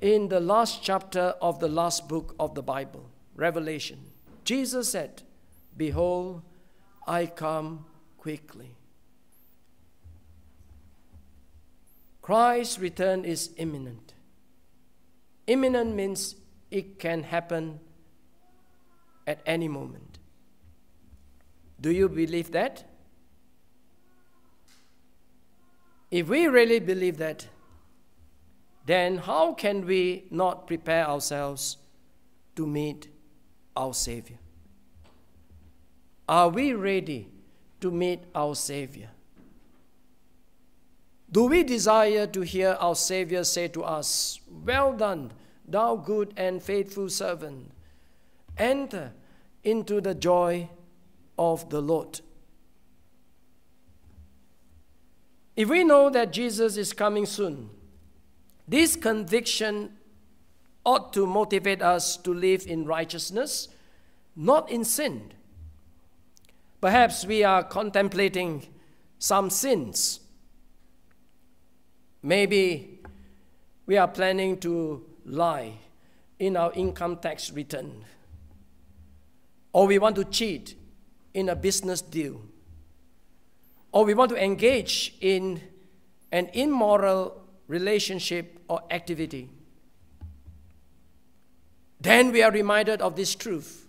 in 0.00 0.28
the 0.28 0.38
last 0.38 0.84
chapter 0.84 1.34
of 1.42 1.58
the 1.58 1.68
last 1.68 2.08
book 2.08 2.36
of 2.38 2.54
the 2.54 2.62
Bible, 2.62 3.10
Revelation, 3.34 3.98
Jesus 4.44 4.90
said, 4.90 5.22
Behold, 5.76 6.42
I 7.08 7.26
come 7.26 7.86
quickly. 8.18 8.76
Christ's 12.22 12.78
return 12.78 13.24
is 13.24 13.50
imminent. 13.56 14.14
Imminent 15.46 15.94
means 15.94 16.36
it 16.70 16.98
can 16.98 17.22
happen 17.24 17.80
at 19.26 19.40
any 19.46 19.68
moment. 19.68 20.18
Do 21.80 21.90
you 21.90 22.08
believe 22.08 22.52
that? 22.52 22.84
If 26.10 26.28
we 26.28 26.46
really 26.46 26.80
believe 26.80 27.18
that, 27.18 27.48
then 28.86 29.18
how 29.18 29.54
can 29.54 29.86
we 29.86 30.24
not 30.30 30.66
prepare 30.66 31.06
ourselves 31.08 31.76
to 32.56 32.66
meet 32.66 33.08
our 33.76 33.94
Savior? 33.94 34.38
Are 36.28 36.48
we 36.48 36.72
ready 36.74 37.28
to 37.80 37.90
meet 37.90 38.20
our 38.34 38.54
Savior? 38.54 39.10
Do 41.32 41.44
we 41.44 41.62
desire 41.62 42.26
to 42.26 42.40
hear 42.40 42.76
our 42.80 42.96
Savior 42.96 43.44
say 43.44 43.68
to 43.68 43.84
us, 43.84 44.40
Well 44.48 44.92
done, 44.92 45.32
thou 45.66 45.96
good 45.96 46.34
and 46.36 46.62
faithful 46.62 47.08
servant? 47.08 47.70
Enter 48.58 49.12
into 49.62 50.00
the 50.00 50.14
joy 50.14 50.68
of 51.38 51.70
the 51.70 51.80
Lord. 51.80 52.20
If 55.54 55.68
we 55.68 55.84
know 55.84 56.10
that 56.10 56.32
Jesus 56.32 56.76
is 56.76 56.92
coming 56.92 57.26
soon, 57.26 57.70
this 58.66 58.96
conviction 58.96 59.96
ought 60.84 61.12
to 61.12 61.26
motivate 61.26 61.82
us 61.82 62.16
to 62.16 62.32
live 62.32 62.66
in 62.66 62.86
righteousness, 62.86 63.68
not 64.34 64.70
in 64.70 64.84
sin. 64.84 65.32
Perhaps 66.80 67.26
we 67.26 67.44
are 67.44 67.62
contemplating 67.62 68.66
some 69.18 69.50
sins. 69.50 70.20
Maybe 72.22 73.00
we 73.86 73.96
are 73.96 74.08
planning 74.08 74.58
to 74.58 75.04
lie 75.24 75.72
in 76.38 76.56
our 76.56 76.72
income 76.72 77.16
tax 77.16 77.50
return, 77.50 78.04
or 79.72 79.86
we 79.86 79.98
want 79.98 80.16
to 80.16 80.24
cheat 80.24 80.74
in 81.34 81.48
a 81.48 81.56
business 81.56 82.00
deal, 82.02 82.40
or 83.92 84.04
we 84.04 84.14
want 84.14 84.30
to 84.30 84.42
engage 84.42 85.14
in 85.20 85.60
an 86.32 86.48
immoral 86.52 87.42
relationship 87.68 88.58
or 88.68 88.82
activity. 88.90 89.48
Then 92.00 92.32
we 92.32 92.42
are 92.42 92.50
reminded 92.50 93.02
of 93.02 93.16
this 93.16 93.34
truth 93.34 93.86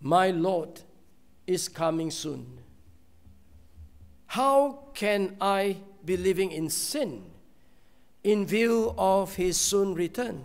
My 0.00 0.30
Lord 0.30 0.80
is 1.46 1.68
coming 1.68 2.10
soon. 2.10 2.58
How 4.26 4.80
can 4.94 5.36
I 5.40 5.76
be 6.04 6.16
living 6.16 6.52
in 6.52 6.70
sin 6.70 7.24
in 8.24 8.46
view 8.46 8.94
of 8.98 9.34
his 9.36 9.56
soon 9.56 9.94
return? 9.94 10.42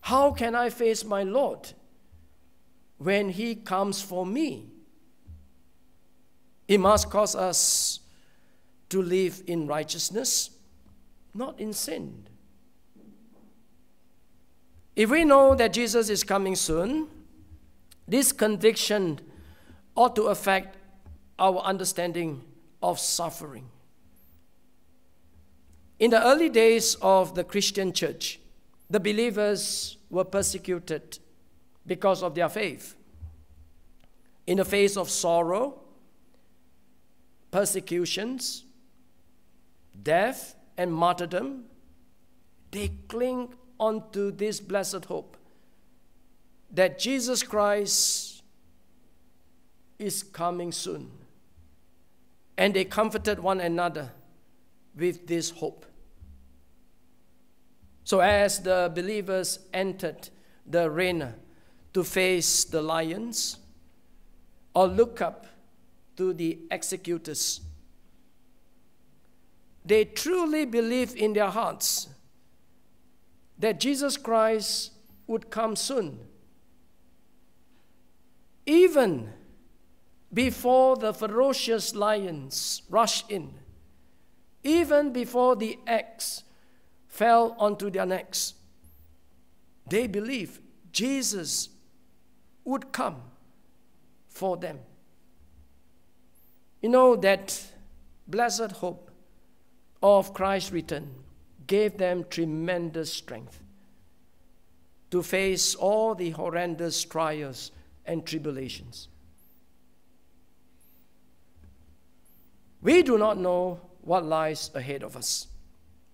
How 0.00 0.30
can 0.30 0.54
I 0.54 0.70
face 0.70 1.04
my 1.04 1.22
Lord 1.22 1.72
when 2.98 3.28
he 3.28 3.54
comes 3.54 4.00
for 4.00 4.24
me? 4.24 4.70
It 6.66 6.80
must 6.80 7.10
cause 7.10 7.34
us 7.34 8.00
to 8.90 9.02
live 9.02 9.42
in 9.46 9.66
righteousness, 9.66 10.50
not 11.34 11.58
in 11.60 11.72
sin. 11.72 12.26
If 14.96 15.10
we 15.10 15.24
know 15.24 15.54
that 15.54 15.72
Jesus 15.72 16.08
is 16.08 16.24
coming 16.24 16.56
soon, 16.56 17.08
this 18.06 18.32
conviction 18.32 19.20
ought 19.94 20.16
to 20.16 20.24
affect 20.24 20.76
our 21.38 21.58
understanding 21.58 22.42
of 22.82 22.98
suffering. 22.98 23.68
In 25.98 26.10
the 26.10 26.24
early 26.24 26.48
days 26.48 26.96
of 27.02 27.34
the 27.34 27.42
Christian 27.42 27.92
church, 27.92 28.38
the 28.88 29.00
believers 29.00 29.96
were 30.10 30.24
persecuted 30.24 31.18
because 31.86 32.22
of 32.22 32.34
their 32.34 32.48
faith. 32.48 32.94
In 34.46 34.58
the 34.58 34.64
face 34.64 34.96
of 34.96 35.10
sorrow, 35.10 35.80
persecutions, 37.50 38.64
death, 40.02 40.54
and 40.76 40.92
martyrdom, 40.92 41.64
they 42.70 42.92
cling 43.08 43.54
onto 43.78 44.30
this 44.30 44.60
blessed 44.60 45.04
hope 45.06 45.36
that 46.70 46.98
Jesus 46.98 47.42
Christ 47.42 48.42
is 49.98 50.22
coming 50.22 50.70
soon. 50.70 51.10
And 52.56 52.74
they 52.74 52.84
comforted 52.84 53.40
one 53.40 53.60
another 53.60 54.12
with 54.98 55.26
this 55.26 55.50
hope. 55.50 55.86
So, 58.04 58.20
as 58.20 58.60
the 58.60 58.90
believers 58.94 59.60
entered 59.72 60.30
the 60.66 60.84
arena 60.84 61.34
to 61.94 62.02
face 62.02 62.64
the 62.64 62.82
lions 62.82 63.58
or 64.74 64.86
look 64.86 65.20
up 65.20 65.46
to 66.16 66.32
the 66.32 66.58
executors, 66.70 67.60
they 69.84 70.04
truly 70.04 70.64
believe 70.64 71.14
in 71.16 71.32
their 71.32 71.48
hearts 71.48 72.08
that 73.58 73.80
Jesus 73.80 74.16
Christ 74.16 74.92
would 75.26 75.50
come 75.50 75.76
soon. 75.76 76.18
Even 78.66 79.30
before 80.32 80.96
the 80.96 81.14
ferocious 81.14 81.94
lions 81.94 82.82
rush 82.90 83.24
in, 83.28 83.54
even 84.68 85.12
before 85.14 85.56
the 85.56 85.78
axe 85.86 86.44
fell 87.06 87.56
onto 87.58 87.88
their 87.88 88.04
necks, 88.04 88.52
they 89.88 90.06
believed 90.06 90.60
Jesus 90.92 91.70
would 92.64 92.92
come 92.92 93.22
for 94.28 94.58
them. 94.58 94.78
You 96.82 96.90
know 96.90 97.16
that 97.16 97.64
blessed 98.26 98.72
hope 98.72 99.10
of 100.02 100.34
Christ's 100.34 100.70
return 100.70 101.14
gave 101.66 101.96
them 101.96 102.26
tremendous 102.28 103.10
strength 103.10 103.62
to 105.10 105.22
face 105.22 105.74
all 105.74 106.14
the 106.14 106.30
horrendous 106.30 107.02
trials 107.04 107.72
and 108.04 108.26
tribulations. 108.26 109.08
We 112.82 113.02
do 113.02 113.16
not 113.16 113.38
know 113.38 113.80
what 114.08 114.24
lies 114.24 114.70
ahead 114.74 115.02
of 115.02 115.16
us. 115.18 115.48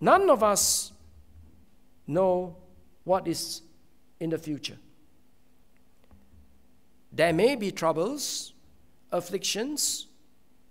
None 0.00 0.28
of 0.28 0.42
us 0.42 0.92
know 2.08 2.56
what 3.04 3.28
is 3.28 3.62
in 4.18 4.30
the 4.30 4.38
future. 4.38 4.78
There 7.12 7.32
may 7.32 7.54
be 7.54 7.70
troubles, 7.70 8.52
afflictions, 9.12 10.08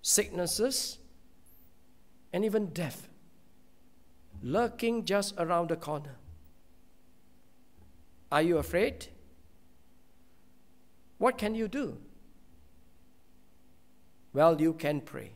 sicknesses, 0.02 0.98
and 2.34 2.44
even 2.44 2.66
death 2.68 3.08
lurking 4.42 5.06
just 5.06 5.34
around 5.38 5.70
the 5.70 5.78
corner. 5.78 6.18
Are 8.30 8.42
you 8.42 8.58
afraid? 8.58 9.08
What 11.20 11.38
can 11.38 11.56
you 11.56 11.70
do? 11.70 11.98
Well, 14.34 14.60
you 14.60 14.74
can 14.74 15.00
pray 15.00 15.32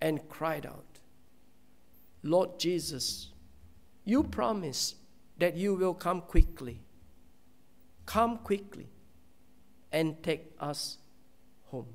and 0.00 0.28
cry 0.28 0.60
out, 0.64 0.91
Lord 2.22 2.58
Jesus, 2.58 3.28
you 4.04 4.22
promise 4.22 4.94
that 5.38 5.56
you 5.56 5.74
will 5.74 5.94
come 5.94 6.20
quickly. 6.20 6.80
Come 8.06 8.38
quickly 8.38 8.88
and 9.90 10.22
take 10.22 10.52
us 10.60 10.98
home. 11.66 11.86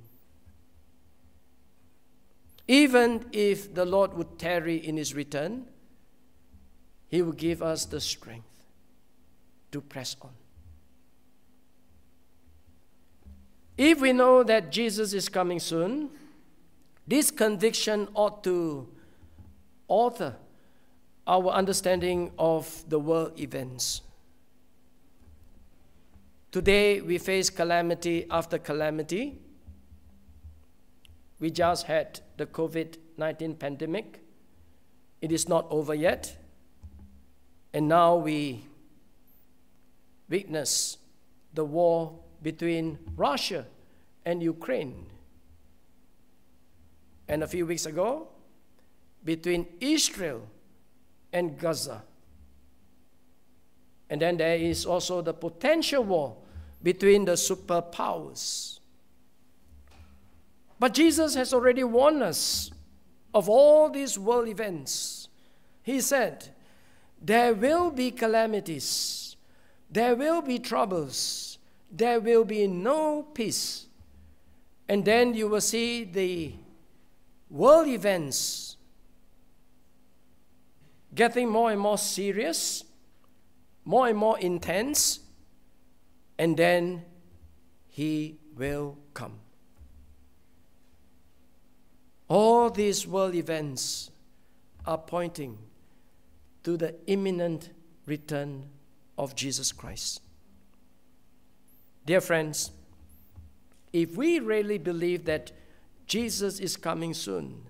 Even 2.68 3.26
if 3.32 3.74
the 3.74 3.86
Lord 3.86 4.14
would 4.14 4.38
tarry 4.38 4.76
in 4.76 4.98
his 4.98 5.14
return, 5.14 5.66
he 7.08 7.22
will 7.22 7.32
give 7.32 7.64
us 7.64 7.86
the 7.86 8.02
strength 8.02 8.66
to 9.72 9.80
press 9.80 10.16
on. 10.22 10.32
If 13.78 14.02
we 14.02 14.12
know 14.12 14.44
that 14.44 14.72
Jesus 14.72 15.14
is 15.14 15.30
coming 15.30 15.60
soon, 15.60 16.10
this 17.08 17.32
conviction 17.32 18.10
ought 18.14 18.44
to 18.44 18.90
alter 19.88 20.36
our 21.26 21.50
understanding 21.50 22.32
of 22.40 22.86
the 22.88 23.00
world 23.00 23.40
events. 23.40 24.02
Today, 26.52 27.02
we 27.02 27.18
face 27.18 27.50
calamity 27.50 28.26
after 28.32 28.58
calamity. 28.58 29.40
We 31.40 31.52
just 31.52 31.86
had 31.86 32.22
the 32.38 32.46
COVID 32.46 32.98
19 33.18 33.56
pandemic. 33.56 34.24
It 35.22 35.32
is 35.32 35.50
not 35.50 35.68
over 35.70 35.94
yet. 35.94 36.38
And 37.74 37.88
now 37.88 38.16
we 38.16 38.66
witness 40.30 40.98
the 41.54 41.66
war 41.66 42.20
between 42.42 43.00
Russia 43.16 43.66
and 44.26 44.42
Ukraine. 44.42 45.08
And 47.28 47.44
a 47.44 47.48
few 47.48 47.66
weeks 47.66 47.86
ago, 47.86 48.30
between 49.24 49.68
Israel 49.80 50.48
and 51.34 51.58
Gaza. 51.58 52.04
And 54.10 54.22
then 54.22 54.38
there 54.38 54.56
is 54.56 54.86
also 54.86 55.22
the 55.22 55.34
potential 55.34 56.04
war 56.04 56.38
between 56.82 57.26
the 57.26 57.34
superpowers. 57.34 58.80
But 60.80 60.94
Jesus 60.94 61.36
has 61.36 61.54
already 61.54 61.84
warned 61.84 62.24
us 62.24 62.72
of 63.34 63.50
all 63.50 63.90
these 63.90 64.18
world 64.18 64.48
events. 64.48 65.28
He 65.84 66.02
said, 66.02 66.50
There 67.22 67.54
will 67.54 67.92
be 67.92 68.12
calamities, 68.12 69.36
there 69.90 70.16
will 70.16 70.42
be 70.42 70.60
troubles, 70.60 71.58
there 71.92 72.20
will 72.20 72.46
be 72.46 72.68
no 72.68 73.24
peace. 73.24 73.88
And 74.90 75.04
then 75.04 75.34
you 75.34 75.50
will 75.50 75.62
see 75.62 76.06
the 76.06 76.54
world 77.50 77.88
events 77.88 78.67
getting 81.18 81.50
more 81.50 81.72
and 81.72 81.82
more 81.82 81.98
serious, 81.98 82.84
more 83.84 84.08
and 84.08 84.18
more 84.18 84.40
intense, 84.40 85.20
and 86.38 86.56
then 86.56 87.04
he 87.88 88.38
will 88.56 88.98
come. 89.16 89.40
All 92.30 92.70
these 92.70 93.08
world 93.08 93.34
events 93.34 94.12
are 94.86 94.98
pointing 94.98 95.58
to 96.64 96.78
the 96.78 96.94
imminent 97.08 97.72
return 98.06 98.68
of 99.18 99.36
Jesus 99.36 99.72
Christ. 99.72 100.22
Dear 102.06 102.22
friends, 102.22 102.72
if 103.92 104.16
we 104.16 104.40
really 104.40 104.78
believe 104.78 105.26
that 105.26 105.52
Jesus 106.06 106.60
is 106.60 106.78
coming 106.78 107.16
soon, 107.16 107.64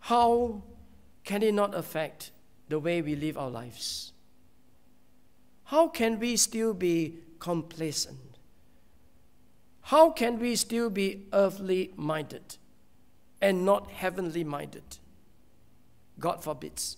how 0.00 0.62
can 1.26 1.42
it 1.42 1.52
not 1.52 1.74
affect 1.74 2.30
the 2.68 2.78
way 2.78 3.02
we 3.02 3.16
live 3.16 3.36
our 3.36 3.50
lives? 3.50 4.12
How 5.64 5.88
can 5.88 6.20
we 6.20 6.36
still 6.36 6.72
be 6.72 7.16
complacent? 7.40 8.38
How 9.82 10.10
can 10.10 10.38
we 10.38 10.54
still 10.54 10.88
be 10.88 11.26
earthly 11.32 11.92
minded 11.96 12.56
and 13.42 13.64
not 13.64 13.90
heavenly 13.90 14.44
minded? 14.44 14.98
God 16.18 16.42
forbids. 16.44 16.96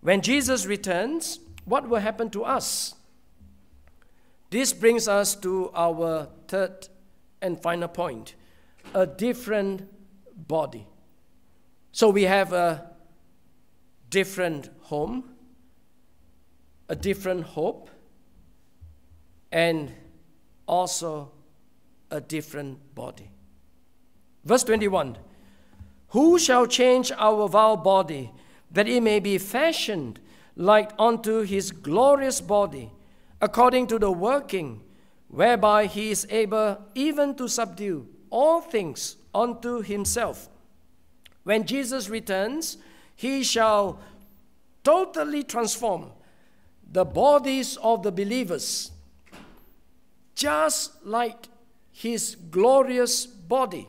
When 0.00 0.22
Jesus 0.22 0.66
returns, 0.66 1.38
what 1.64 1.88
will 1.88 2.00
happen 2.00 2.28
to 2.30 2.44
us? 2.44 2.94
This 4.50 4.72
brings 4.72 5.06
us 5.06 5.36
to 5.36 5.70
our 5.74 6.28
third 6.48 6.88
and 7.40 7.60
final 7.60 7.88
point 7.88 8.34
a 8.94 9.06
different 9.06 9.88
body. 10.48 10.86
So 11.96 12.10
we 12.10 12.24
have 12.24 12.52
a 12.52 12.90
different 14.10 14.68
home, 14.82 15.24
a 16.90 16.94
different 16.94 17.44
hope, 17.44 17.88
and 19.50 19.90
also 20.68 21.32
a 22.10 22.20
different 22.20 22.94
body. 22.94 23.30
Verse 24.44 24.62
21 24.64 25.16
Who 26.08 26.38
shall 26.38 26.66
change 26.66 27.12
our 27.12 27.48
vile 27.48 27.78
body, 27.78 28.30
that 28.70 28.86
it 28.86 29.02
may 29.02 29.18
be 29.18 29.38
fashioned 29.38 30.20
like 30.54 30.90
unto 30.98 31.44
his 31.44 31.72
glorious 31.72 32.42
body, 32.42 32.92
according 33.40 33.86
to 33.86 33.98
the 33.98 34.12
working 34.12 34.82
whereby 35.28 35.86
he 35.86 36.10
is 36.10 36.26
able 36.28 36.76
even 36.94 37.34
to 37.36 37.48
subdue 37.48 38.06
all 38.28 38.60
things 38.60 39.16
unto 39.34 39.80
himself? 39.80 40.50
When 41.46 41.64
Jesus 41.64 42.08
returns, 42.08 42.76
he 43.14 43.44
shall 43.44 44.00
totally 44.82 45.44
transform 45.44 46.10
the 46.90 47.04
bodies 47.04 47.76
of 47.76 48.02
the 48.02 48.10
believers, 48.10 48.90
just 50.34 51.06
like 51.06 51.46
his 51.92 52.34
glorious 52.50 53.26
body. 53.26 53.86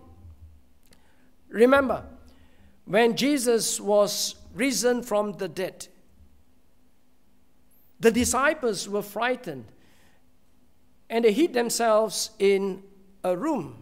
Remember, 1.49 2.03
when 2.85 3.17
Jesus 3.17 3.81
was 3.81 4.35
risen 4.53 5.01
from 5.01 5.31
the 5.33 5.47
dead, 5.47 5.87
the 7.99 8.11
disciples 8.11 8.87
were 8.87 9.01
frightened 9.01 9.65
and 11.09 11.25
they 11.25 11.33
hid 11.33 11.53
themselves 11.53 12.29
in 12.37 12.83
a 13.23 13.35
room. 13.35 13.81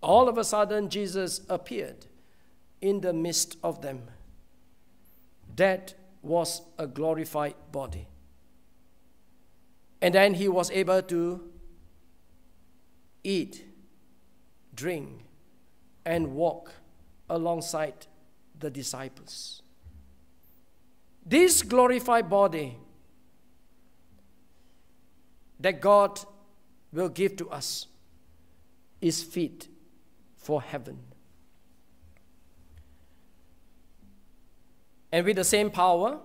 All 0.00 0.28
of 0.28 0.38
a 0.38 0.44
sudden, 0.44 0.88
Jesus 0.88 1.40
appeared 1.48 2.06
in 2.82 3.00
the 3.00 3.12
midst 3.12 3.56
of 3.62 3.80
them. 3.80 4.10
That 5.56 5.94
was 6.20 6.62
a 6.78 6.86
glorified 6.86 7.54
body. 7.70 8.08
And 10.02 10.14
then 10.14 10.34
he 10.34 10.48
was 10.48 10.70
able 10.70 11.00
to 11.02 11.48
eat, 13.24 13.64
drink, 14.74 15.24
and 16.04 16.34
walk 16.34 16.72
alongside 17.30 18.06
the 18.58 18.68
disciples. 18.68 19.62
This 21.24 21.62
glorified 21.62 22.28
body 22.28 22.76
that 25.60 25.80
God 25.80 26.18
will 26.92 27.08
give 27.08 27.36
to 27.36 27.48
us 27.50 27.86
is 29.00 29.22
fit 29.22 29.68
for 30.36 30.60
heaven. 30.60 30.98
And 35.12 35.26
with 35.26 35.36
the 35.36 35.44
same 35.44 35.70
power, 35.70 36.18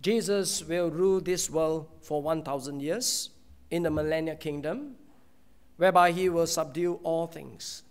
Jesus 0.00 0.64
will 0.64 0.90
rule 0.90 1.20
this 1.20 1.50
world 1.50 1.86
for 2.00 2.22
1,000 2.22 2.80
years 2.80 3.30
in 3.70 3.82
the 3.82 3.90
millennial 3.90 4.36
kingdom, 4.36 4.96
whereby 5.76 6.10
he 6.10 6.28
will 6.28 6.46
subdue 6.46 6.94
all 7.02 7.26
things. 7.26 7.82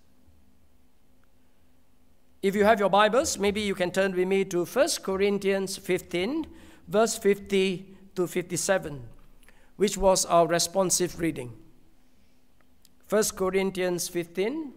If 2.41 2.55
you 2.55 2.65
have 2.65 2.79
your 2.79 2.89
Bibles, 2.89 3.37
maybe 3.37 3.61
you 3.61 3.75
can 3.75 3.91
turn 3.91 4.15
with 4.15 4.27
me 4.27 4.43
to 4.45 4.65
1 4.65 4.87
Corinthians 5.03 5.77
15, 5.77 6.47
verse 6.87 7.17
50 7.17 7.95
to 8.15 8.25
57, 8.25 9.07
which 9.75 9.95
was 9.95 10.25
our 10.25 10.47
responsive 10.47 11.19
reading. 11.19 11.53
1 13.09 13.23
Corinthians 13.35 14.07
15, 14.07 14.73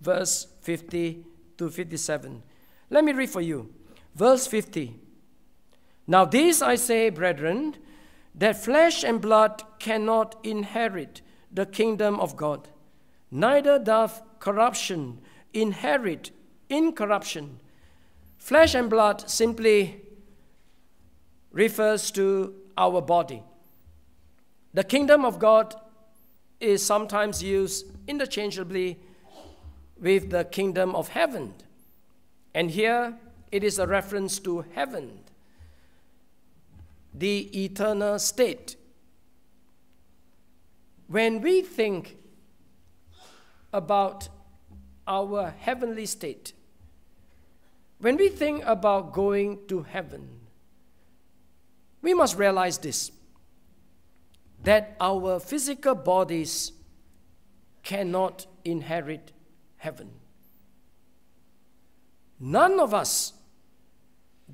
verse 0.00 0.48
50 0.62 1.24
to 1.58 1.70
57. 1.70 2.42
Let 2.90 3.04
me 3.04 3.12
read 3.12 3.30
for 3.30 3.40
you. 3.40 3.72
Verse 4.20 4.46
50. 4.46 4.96
Now, 6.06 6.26
this 6.26 6.60
I 6.60 6.74
say, 6.74 7.08
brethren, 7.08 7.76
that 8.34 8.62
flesh 8.62 9.02
and 9.02 9.18
blood 9.18 9.62
cannot 9.78 10.36
inherit 10.44 11.22
the 11.50 11.64
kingdom 11.64 12.20
of 12.20 12.36
God, 12.36 12.68
neither 13.30 13.78
doth 13.78 14.20
corruption 14.38 15.22
inherit 15.54 16.32
incorruption. 16.68 17.60
Flesh 18.36 18.74
and 18.74 18.90
blood 18.90 19.30
simply 19.30 20.02
refers 21.50 22.10
to 22.10 22.54
our 22.76 23.00
body. 23.00 23.42
The 24.74 24.84
kingdom 24.84 25.24
of 25.24 25.38
God 25.38 25.74
is 26.60 26.84
sometimes 26.84 27.42
used 27.42 27.86
interchangeably 28.06 28.98
with 29.98 30.28
the 30.28 30.44
kingdom 30.44 30.94
of 30.94 31.08
heaven. 31.08 31.54
And 32.52 32.70
here 32.70 33.16
it 33.50 33.64
is 33.64 33.78
a 33.78 33.86
reference 33.86 34.38
to 34.40 34.64
heaven, 34.74 35.20
the 37.12 37.64
eternal 37.64 38.18
state. 38.18 38.76
When 41.08 41.40
we 41.40 41.62
think 41.62 42.16
about 43.72 44.28
our 45.06 45.54
heavenly 45.58 46.06
state, 46.06 46.52
when 47.98 48.16
we 48.16 48.28
think 48.28 48.64
about 48.64 49.12
going 49.12 49.58
to 49.68 49.82
heaven, 49.82 50.28
we 52.02 52.14
must 52.14 52.36
realize 52.36 52.78
this 52.78 53.10
that 54.62 54.94
our 55.00 55.40
physical 55.40 55.94
bodies 55.94 56.72
cannot 57.82 58.46
inherit 58.64 59.32
heaven. 59.78 60.10
none 62.40 62.80
of 62.80 62.94
us, 62.94 63.34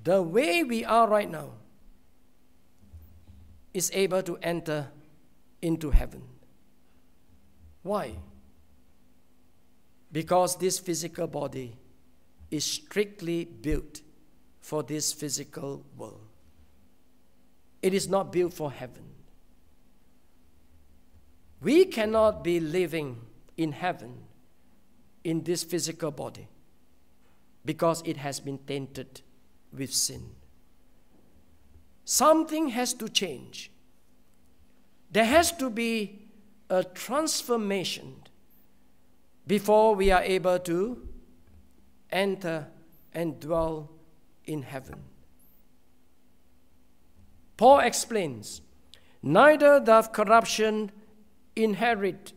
the 0.06 0.22
way 0.22 0.62
we 0.62 0.84
are 0.84 1.08
right 1.08 1.28
now, 1.28 1.50
is 3.74 3.90
able 3.92 4.22
to 4.22 4.38
enter 4.40 4.86
into 5.60 5.90
heaven. 5.90 6.22
Why? 7.82 8.14
Because 10.12 10.56
this 10.58 10.78
physical 10.78 11.26
body 11.26 11.76
is 12.52 12.64
strictly 12.64 13.46
built 13.46 14.00
for 14.60 14.84
this 14.84 15.12
physical 15.12 15.84
world. 15.96 16.28
It 17.82 17.92
is 17.92 18.08
not 18.08 18.30
built 18.30 18.54
for 18.54 18.70
heaven. 18.70 19.06
We 21.60 21.84
cannot 21.84 22.44
be 22.44 22.60
living 22.60 23.22
in 23.56 23.72
heaven 23.72 24.18
in 25.24 25.42
this 25.42 25.64
physical 25.64 26.12
body 26.12 26.46
because 27.64 28.04
it 28.06 28.18
has 28.18 28.38
been 28.38 28.58
tainted 28.58 29.22
with 29.76 29.92
sin. 29.92 30.30
Something 32.04 32.68
has 32.68 32.94
to 32.94 33.08
change. 33.08 33.70
There 35.10 35.24
has 35.24 35.52
to 35.52 35.70
be 35.70 36.28
a 36.68 36.84
transformation 36.84 38.16
before 39.46 39.94
we 39.94 40.10
are 40.10 40.22
able 40.22 40.58
to 40.60 41.08
enter 42.10 42.66
and 43.12 43.38
dwell 43.40 43.90
in 44.44 44.62
heaven. 44.62 45.02
Paul 47.56 47.80
explains 47.80 48.60
neither 49.22 49.80
doth 49.80 50.12
corruption 50.12 50.90
inherit 51.54 52.32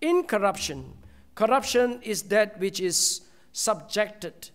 incorruption. 0.00 0.94
Corruption 1.34 2.00
is 2.02 2.22
that 2.24 2.58
which 2.58 2.80
is 2.80 3.22
subjected 3.52 4.50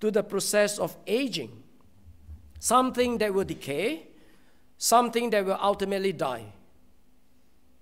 to 0.00 0.10
the 0.10 0.22
process 0.22 0.78
of 0.78 0.96
aging, 1.06 1.62
something 2.58 3.18
that 3.18 3.32
will 3.32 3.44
decay, 3.44 4.06
something 4.78 5.30
that 5.30 5.44
will 5.44 5.58
ultimately 5.60 6.12
die. 6.12 6.46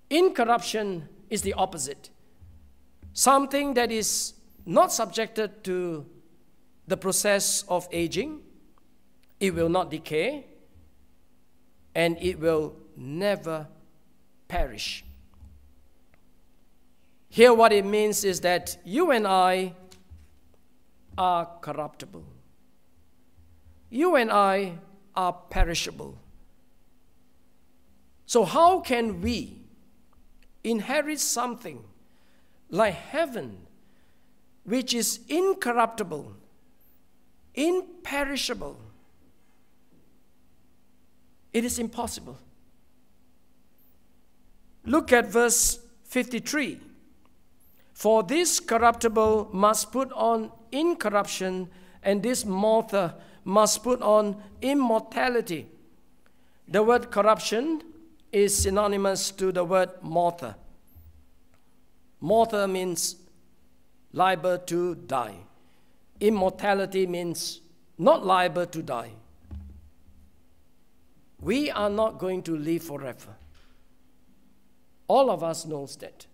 Incorruption 0.09 1.07
is 1.29 1.41
the 1.41 1.53
opposite, 1.53 2.09
something 3.13 3.73
that 3.75 3.91
is 3.91 4.33
not 4.65 4.91
subjected 4.91 5.63
to 5.63 6.05
the 6.87 6.97
process 6.97 7.63
of 7.69 7.87
aging, 7.91 8.41
it 9.39 9.53
will 9.53 9.69
not 9.69 9.89
decay, 9.89 10.45
and 11.95 12.17
it 12.19 12.39
will 12.39 12.75
never 12.97 13.67
perish. 14.47 15.05
Here, 17.29 17.53
what 17.53 17.71
it 17.71 17.85
means 17.85 18.23
is 18.23 18.41
that 18.41 18.77
you 18.83 19.11
and 19.11 19.27
I 19.27 19.73
are 21.19 21.49
corruptible. 21.61 22.23
You 23.89 24.15
and 24.15 24.31
I 24.31 24.77
are 25.15 25.33
perishable. 25.33 26.17
So, 28.25 28.45
how 28.45 28.79
can 28.79 29.21
we 29.21 29.57
inherit 30.63 31.19
something 31.19 31.83
like 32.69 32.93
heaven, 32.93 33.57
which 34.63 34.93
is 34.93 35.19
incorruptible, 35.27 36.31
imperishable? 37.53 38.77
It 41.51 41.65
is 41.65 41.79
impossible. 41.79 42.37
Look 44.85 45.11
at 45.11 45.25
verse 45.25 45.79
53. 46.05 46.79
For 47.93 48.23
this 48.23 48.59
corruptible 48.61 49.49
must 49.51 49.91
put 49.91 50.11
on 50.13 50.51
incorruption, 50.71 51.69
and 52.03 52.23
this 52.23 52.45
mortal 52.45 53.13
must 53.43 53.83
put 53.83 54.01
on 54.01 54.41
immortality. 54.61 55.67
The 56.67 56.83
word 56.83 57.11
corruption 57.11 57.81
is 58.31 58.55
synonymous 58.55 59.31
to 59.31 59.51
the 59.51 59.63
word 59.63 59.89
mortal. 60.01 60.55
Mortal 62.21 62.67
means 62.67 63.15
liable 64.13 64.57
to 64.57 64.95
die. 64.95 65.35
Immortality 66.19 67.07
means 67.07 67.61
not 67.97 68.25
liable 68.25 68.65
to 68.65 68.81
die. 68.83 69.11
We 71.41 71.71
are 71.71 71.89
not 71.89 72.19
going 72.19 72.43
to 72.43 72.57
live 72.57 72.83
forever. 72.83 73.35
All 75.07 75.31
of 75.31 75.43
us 75.43 75.65
knows 75.65 75.95
that. 75.97 76.27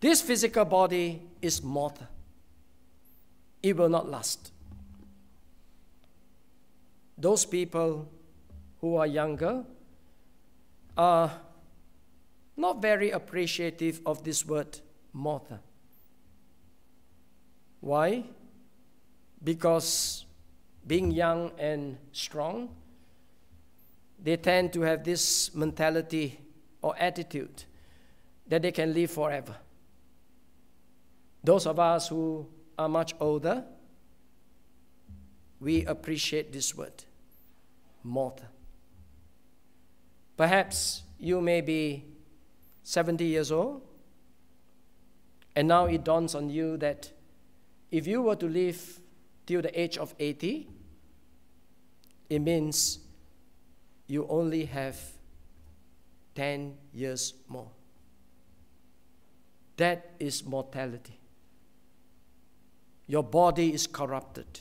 This 0.00 0.20
physical 0.20 0.64
body 0.64 1.22
is 1.40 1.62
mortal. 1.62 2.08
It 3.64 3.78
will 3.78 3.88
not 3.88 4.10
last. 4.10 4.52
Those 7.16 7.46
people 7.46 8.06
who 8.82 8.96
are 8.96 9.06
younger 9.06 9.64
are 10.98 11.32
not 12.58 12.82
very 12.82 13.10
appreciative 13.10 14.02
of 14.04 14.22
this 14.22 14.44
word 14.44 14.80
mortal. 15.14 15.60
Why? 17.80 18.24
Because 19.42 20.26
being 20.86 21.10
young 21.10 21.50
and 21.58 21.96
strong, 22.12 22.68
they 24.22 24.36
tend 24.36 24.74
to 24.74 24.82
have 24.82 25.04
this 25.04 25.54
mentality 25.54 26.38
or 26.82 26.94
attitude 26.98 27.64
that 28.46 28.60
they 28.60 28.72
can 28.72 28.92
live 28.92 29.10
forever. 29.10 29.56
Those 31.42 31.66
of 31.66 31.78
us 31.78 32.08
who 32.08 32.46
are 32.78 32.88
much 32.88 33.14
older, 33.20 33.64
we 35.60 35.84
appreciate 35.86 36.52
this 36.52 36.74
word, 36.74 37.04
mortal. 38.02 38.46
Perhaps 40.36 41.02
you 41.18 41.40
may 41.40 41.60
be 41.60 42.04
70 42.82 43.24
years 43.24 43.52
old, 43.52 43.82
and 45.56 45.68
now 45.68 45.86
it 45.86 46.04
dawns 46.04 46.34
on 46.34 46.50
you 46.50 46.76
that 46.78 47.10
if 47.90 48.06
you 48.06 48.22
were 48.22 48.36
to 48.36 48.48
live 48.48 49.00
till 49.46 49.62
the 49.62 49.80
age 49.80 49.96
of 49.96 50.14
80, 50.18 50.68
it 52.28 52.38
means 52.40 52.98
you 54.06 54.26
only 54.28 54.64
have 54.64 54.98
10 56.34 56.74
years 56.92 57.34
more. 57.48 57.70
That 59.76 60.10
is 60.18 60.44
mortality. 60.44 61.18
Your 63.06 63.22
body 63.22 63.72
is 63.72 63.86
corrupted. 63.86 64.60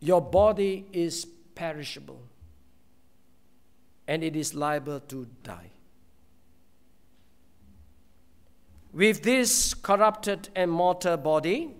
Your 0.00 0.20
body 0.20 0.86
is 0.92 1.26
perishable. 1.54 2.22
And 4.06 4.24
it 4.24 4.36
is 4.36 4.54
liable 4.54 5.00
to 5.00 5.26
die. 5.42 5.70
With 8.92 9.22
this 9.22 9.74
corrupted 9.74 10.48
and 10.56 10.70
mortal 10.70 11.16
body, 11.16 11.70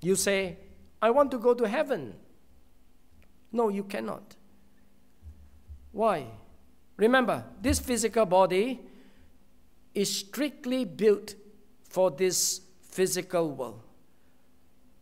you 0.00 0.14
say, 0.14 0.56
I 1.02 1.10
want 1.10 1.30
to 1.32 1.38
go 1.38 1.54
to 1.54 1.66
heaven. 1.66 2.14
No, 3.50 3.68
you 3.68 3.84
cannot. 3.84 4.36
Why? 5.92 6.26
Remember, 6.96 7.44
this 7.60 7.78
physical 7.78 8.26
body 8.26 8.80
is 9.94 10.14
strictly 10.16 10.84
built 10.84 11.34
for 11.84 12.10
this 12.10 12.60
physical 12.82 13.50
world. 13.50 13.80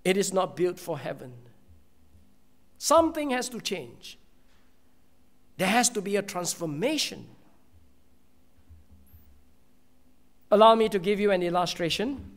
It 0.05 0.17
is 0.17 0.33
not 0.33 0.57
built 0.57 0.79
for 0.79 0.99
heaven. 0.99 1.33
Something 2.79 3.31
has 3.31 3.49
to 3.51 3.61
change. 3.61 4.19
There 5.57 5.69
has 5.69 5.89
to 5.91 6.01
be 6.01 6.17
a 6.17 6.23
transformation. 6.23 7.29
Allow 10.51 10.75
me 10.75 10.89
to 10.89 10.99
give 10.99 11.21
you 11.21 11.31
an 11.31 11.43
illustration. 11.43 12.31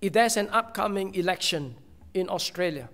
If 0.00 0.12
there's 0.12 0.36
an 0.36 0.48
upcoming 0.48 1.14
election 1.14 1.76
in 2.14 2.28
Australia, 2.28 2.88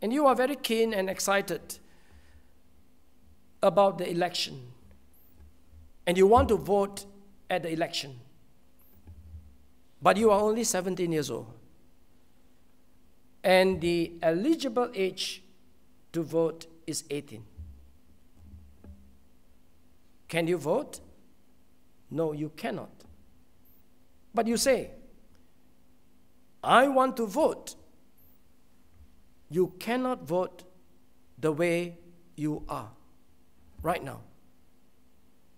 and 0.00 0.12
you 0.12 0.26
are 0.26 0.34
very 0.34 0.56
keen 0.56 0.94
and 0.94 1.10
excited 1.10 1.78
about 3.62 3.98
the 3.98 4.08
election, 4.08 4.60
and 6.06 6.16
you 6.16 6.26
want 6.26 6.48
to 6.48 6.56
vote 6.56 7.04
at 7.50 7.64
the 7.64 7.72
election, 7.72 8.20
but 10.00 10.16
you 10.16 10.30
are 10.30 10.40
only 10.40 10.64
17 10.64 11.10
years 11.10 11.30
old. 11.30 11.52
And 13.42 13.80
the 13.80 14.12
eligible 14.22 14.90
age 14.94 15.42
to 16.12 16.22
vote 16.22 16.66
is 16.86 17.04
18. 17.10 17.44
Can 20.28 20.46
you 20.46 20.58
vote? 20.58 21.00
No, 22.10 22.32
you 22.32 22.50
cannot. 22.50 22.90
But 24.34 24.46
you 24.46 24.56
say, 24.56 24.90
I 26.62 26.88
want 26.88 27.16
to 27.16 27.26
vote. 27.26 27.74
You 29.50 29.72
cannot 29.78 30.22
vote 30.22 30.64
the 31.38 31.52
way 31.52 31.96
you 32.36 32.62
are 32.68 32.90
right 33.82 34.02
now. 34.02 34.20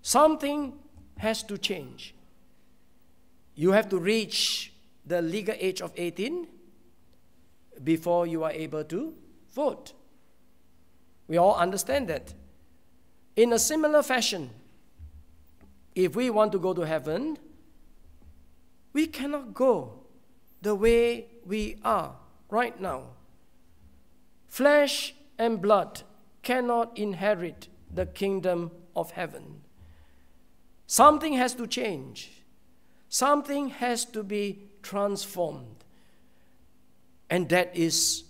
Something 0.02 0.74
has 1.18 1.42
to 1.44 1.58
change 1.58 2.14
you 3.60 3.72
have 3.72 3.90
to 3.90 3.98
reach 3.98 4.72
the 5.04 5.20
legal 5.20 5.54
age 5.58 5.82
of 5.82 5.92
18 5.94 6.46
before 7.84 8.26
you 8.26 8.42
are 8.42 8.52
able 8.52 8.82
to 8.84 9.12
vote. 9.54 9.92
We 11.28 11.36
all 11.36 11.56
understand 11.56 12.08
that. 12.08 12.32
In 13.36 13.52
a 13.52 13.58
similar 13.58 14.02
fashion, 14.02 14.48
if 15.94 16.16
we 16.16 16.30
want 16.30 16.52
to 16.52 16.58
go 16.58 16.72
to 16.72 16.86
heaven, 16.86 17.36
we 18.94 19.06
cannot 19.06 19.52
go 19.52 20.04
the 20.62 20.74
way 20.74 21.26
we 21.44 21.76
are 21.84 22.16
right 22.48 22.80
now. 22.80 23.08
Flesh 24.48 25.14
and 25.38 25.60
blood 25.60 26.00
cannot 26.42 26.96
inherit 26.96 27.68
the 27.92 28.06
kingdom 28.06 28.70
of 28.96 29.10
heaven. 29.10 29.60
Something 30.86 31.34
has 31.34 31.52
to 31.56 31.66
change, 31.66 32.39
something 33.10 33.68
has 33.68 34.06
to 34.06 34.22
be 34.22 34.62
transformed, 34.82 35.84
and 37.28 37.48
that 37.50 37.76
is 37.76 38.24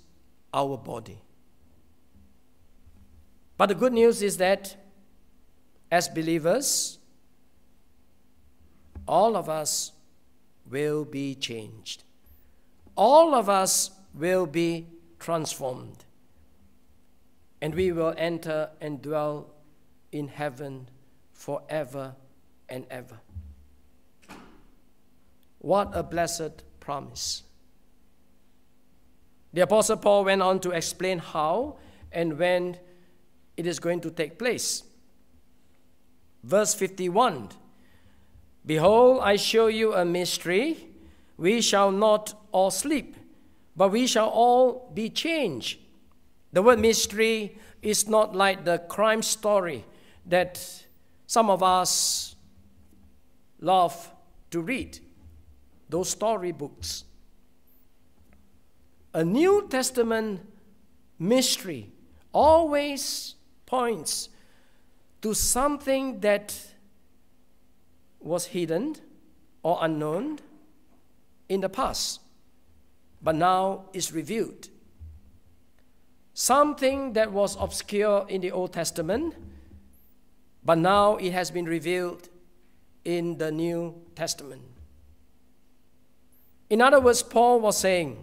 our 0.52 0.76
body. 0.76 1.20
But 3.56 3.66
the 3.66 3.74
good 3.74 3.92
news 3.92 4.22
is 4.22 4.38
that 4.38 4.74
as 5.92 6.08
believers, 6.08 6.98
all 9.06 9.36
of 9.36 9.48
us 9.48 9.92
will 10.68 11.04
be 11.04 11.34
changed. 11.34 12.04
All 12.96 13.34
of 13.34 13.48
us 13.48 13.90
will 14.14 14.46
be 14.46 14.86
transformed. 15.18 16.04
And 17.60 17.74
we 17.74 17.92
will 17.92 18.14
enter 18.16 18.70
and 18.80 19.02
dwell 19.02 19.50
in 20.10 20.28
heaven 20.28 20.88
forever 21.32 22.14
and 22.68 22.86
ever. 22.90 23.20
What 25.60 25.90
a 25.94 26.02
blessed 26.02 26.64
promise. 26.80 27.44
The 29.52 29.62
Apostle 29.62 29.96
Paul 29.96 30.24
went 30.24 30.42
on 30.42 30.60
to 30.60 30.70
explain 30.70 31.18
how 31.18 31.76
and 32.12 32.38
when 32.38 32.78
it 33.56 33.66
is 33.66 33.78
going 33.78 34.00
to 34.00 34.10
take 34.10 34.38
place. 34.38 34.84
Verse 36.42 36.74
51 36.74 37.50
Behold, 38.64 39.20
I 39.22 39.36
show 39.36 39.68
you 39.68 39.94
a 39.94 40.04
mystery. 40.04 40.88
We 41.36 41.60
shall 41.60 41.90
not 41.90 42.34
all 42.52 42.70
sleep, 42.70 43.16
but 43.76 43.90
we 43.90 44.06
shall 44.06 44.28
all 44.28 44.90
be 44.92 45.08
changed. 45.08 45.78
The 46.52 46.62
word 46.62 46.78
mystery 46.78 47.58
is 47.82 48.08
not 48.08 48.34
like 48.34 48.64
the 48.64 48.78
crime 48.78 49.22
story 49.22 49.84
that 50.26 50.84
some 51.26 51.48
of 51.48 51.62
us 51.62 52.34
love 53.60 54.10
to 54.50 54.60
read, 54.60 54.98
those 55.90 56.10
storybooks. 56.10 57.04
A 59.12 59.24
New 59.24 59.66
Testament 59.68 60.40
mystery 61.18 61.92
always 62.32 63.34
points 63.66 64.28
to 65.22 65.34
something 65.34 66.20
that 66.20 66.56
was 68.20 68.46
hidden 68.46 68.96
or 69.62 69.78
unknown 69.82 70.38
in 71.48 71.60
the 71.60 71.68
past, 71.68 72.20
but 73.20 73.34
now 73.34 73.84
is 73.92 74.12
revealed. 74.12 74.68
Something 76.32 77.12
that 77.14 77.32
was 77.32 77.56
obscure 77.60 78.24
in 78.28 78.40
the 78.40 78.52
Old 78.52 78.72
Testament, 78.72 79.34
but 80.64 80.78
now 80.78 81.16
it 81.16 81.32
has 81.32 81.50
been 81.50 81.66
revealed 81.66 82.28
in 83.04 83.38
the 83.38 83.50
New 83.50 84.00
Testament. 84.14 84.69
In 86.70 86.80
other 86.80 87.00
words, 87.00 87.22
Paul 87.22 87.60
was 87.60 87.76
saying, 87.76 88.16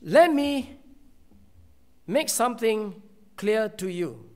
Let 0.00 0.32
me 0.32 0.78
make 2.06 2.28
something 2.28 3.00
clear 3.36 3.68
to 3.68 3.88
you 3.88 4.28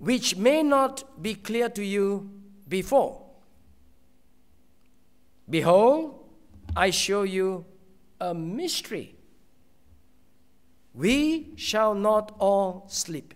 which 0.00 0.34
may 0.34 0.62
not 0.62 1.22
be 1.22 1.34
clear 1.34 1.68
to 1.68 1.84
you 1.84 2.30
before. 2.66 3.22
Behold, 5.48 6.24
I 6.74 6.88
show 6.90 7.22
you 7.22 7.66
a 8.18 8.32
mystery. 8.32 9.14
We 10.94 11.52
shall 11.56 11.94
not 11.94 12.34
all 12.38 12.86
sleep. 12.88 13.34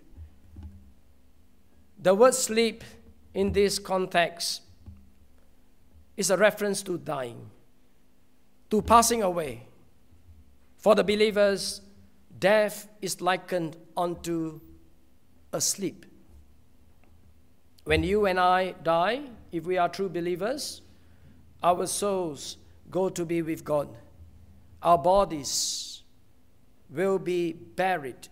The 1.99 2.15
word 2.15 2.35
sleep 2.35 2.83
in 3.35 3.53
this 3.53 3.79
context 3.79 4.63
is 6.17 6.31
a 6.31 6.37
reference 6.37 6.83
to 6.83 6.99
dying, 6.99 7.51
to 8.71 8.83
passing 8.83 9.23
away. 9.23 9.67
For 10.79 10.95
the 10.95 11.05
believers, 11.05 11.81
death 12.39 12.89
is 13.01 13.21
likened 13.21 13.77
unto 13.97 14.61
a 15.53 15.61
sleep. 15.61 16.07
When 17.85 18.03
you 18.03 18.27
and 18.27 18.41
I 18.41 18.73
die, 18.83 19.23
if 19.53 19.65
we 19.65 19.79
are 19.79 19.89
true 19.89 20.09
believers, 20.09 20.83
our 21.63 21.87
souls 21.87 22.57
go 22.91 23.09
to 23.09 23.25
be 23.25 23.43
with 23.43 23.65
God. 23.65 23.89
Our 24.83 24.99
bodies 24.99 26.03
will 26.91 27.19
be 27.19 27.53
buried 27.53 28.29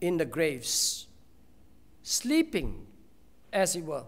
in 0.00 0.16
the 0.16 0.24
graves, 0.24 1.06
sleeping 2.02 2.86
as 3.52 3.74
it 3.76 3.84
were. 3.84 4.04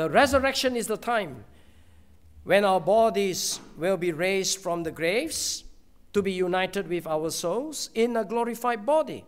The 0.00 0.08
resurrection 0.08 0.76
is 0.76 0.86
the 0.86 0.96
time 0.96 1.44
when 2.44 2.64
our 2.64 2.80
bodies 2.80 3.60
will 3.76 3.98
be 3.98 4.12
raised 4.12 4.58
from 4.58 4.82
the 4.82 4.90
graves 4.90 5.62
to 6.14 6.22
be 6.22 6.32
united 6.32 6.88
with 6.88 7.06
our 7.06 7.28
souls 7.28 7.90
in 7.92 8.16
a 8.16 8.24
glorified 8.24 8.86
body. 8.86 9.26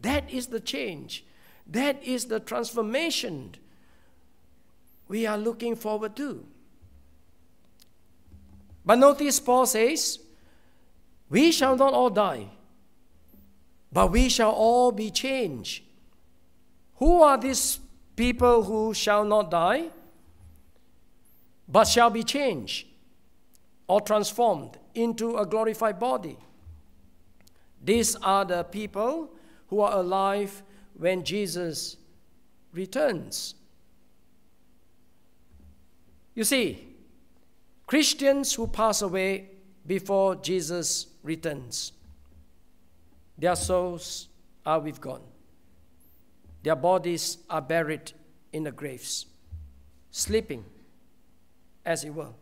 That 0.00 0.32
is 0.32 0.46
the 0.46 0.58
change 0.58 1.26
that 1.66 2.02
is 2.02 2.24
the 2.24 2.40
transformation 2.40 3.56
we 5.06 5.26
are 5.26 5.36
looking 5.36 5.76
forward 5.76 6.16
to. 6.16 6.46
But 8.86 9.00
notice 9.00 9.38
Paul 9.38 9.66
says, 9.66 10.18
We 11.28 11.52
shall 11.52 11.76
not 11.76 11.92
all 11.92 12.08
die, 12.08 12.48
but 13.92 14.10
we 14.10 14.30
shall 14.30 14.52
all 14.52 14.92
be 14.92 15.10
changed. 15.10 15.82
Who 16.94 17.20
are 17.20 17.36
these 17.36 17.80
people 18.16 18.64
who 18.64 18.94
shall 18.94 19.24
not 19.24 19.50
die, 19.50 19.90
but 21.68 21.84
shall 21.84 22.10
be 22.10 22.22
changed 22.22 22.86
or 23.88 24.00
transformed 24.00 24.78
into 24.94 25.36
a 25.36 25.46
glorified 25.46 25.98
body? 25.98 26.36
These 27.82 28.16
are 28.16 28.44
the 28.44 28.64
people 28.64 29.30
who 29.68 29.80
are 29.80 29.98
alive 29.98 30.62
when 30.96 31.24
Jesus 31.24 31.96
returns. 32.72 33.54
You 36.34 36.44
see, 36.44 36.88
Christians 37.86 38.54
who 38.54 38.66
pass 38.66 39.02
away 39.02 39.50
before 39.86 40.36
Jesus 40.36 41.06
returns, 41.22 41.92
their 43.36 43.56
souls 43.56 44.28
are 44.64 44.80
with 44.80 45.00
God. 45.00 45.20
Their 46.64 46.76
bodies 46.76 47.38
are 47.50 47.60
buried 47.60 48.12
in 48.50 48.64
the 48.64 48.72
graves, 48.72 49.26
sleeping, 50.10 50.64
as 51.84 52.04
it 52.04 52.14
were. 52.14 52.32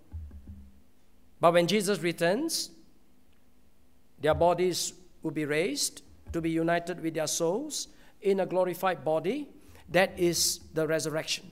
But 1.40 1.54
when 1.54 1.66
Jesus 1.66 1.98
returns, 1.98 2.70
their 4.20 4.35
bodies 4.35 4.92
will 5.24 5.32
be 5.32 5.44
raised 5.44 6.02
to 6.32 6.40
be 6.40 6.50
united 6.50 7.02
with 7.02 7.14
their 7.14 7.26
souls 7.26 7.88
in 8.20 8.38
a 8.38 8.46
glorified 8.46 9.04
body. 9.04 9.48
That 9.88 10.16
is 10.16 10.60
the 10.73 10.87
resurrection. 10.87 11.50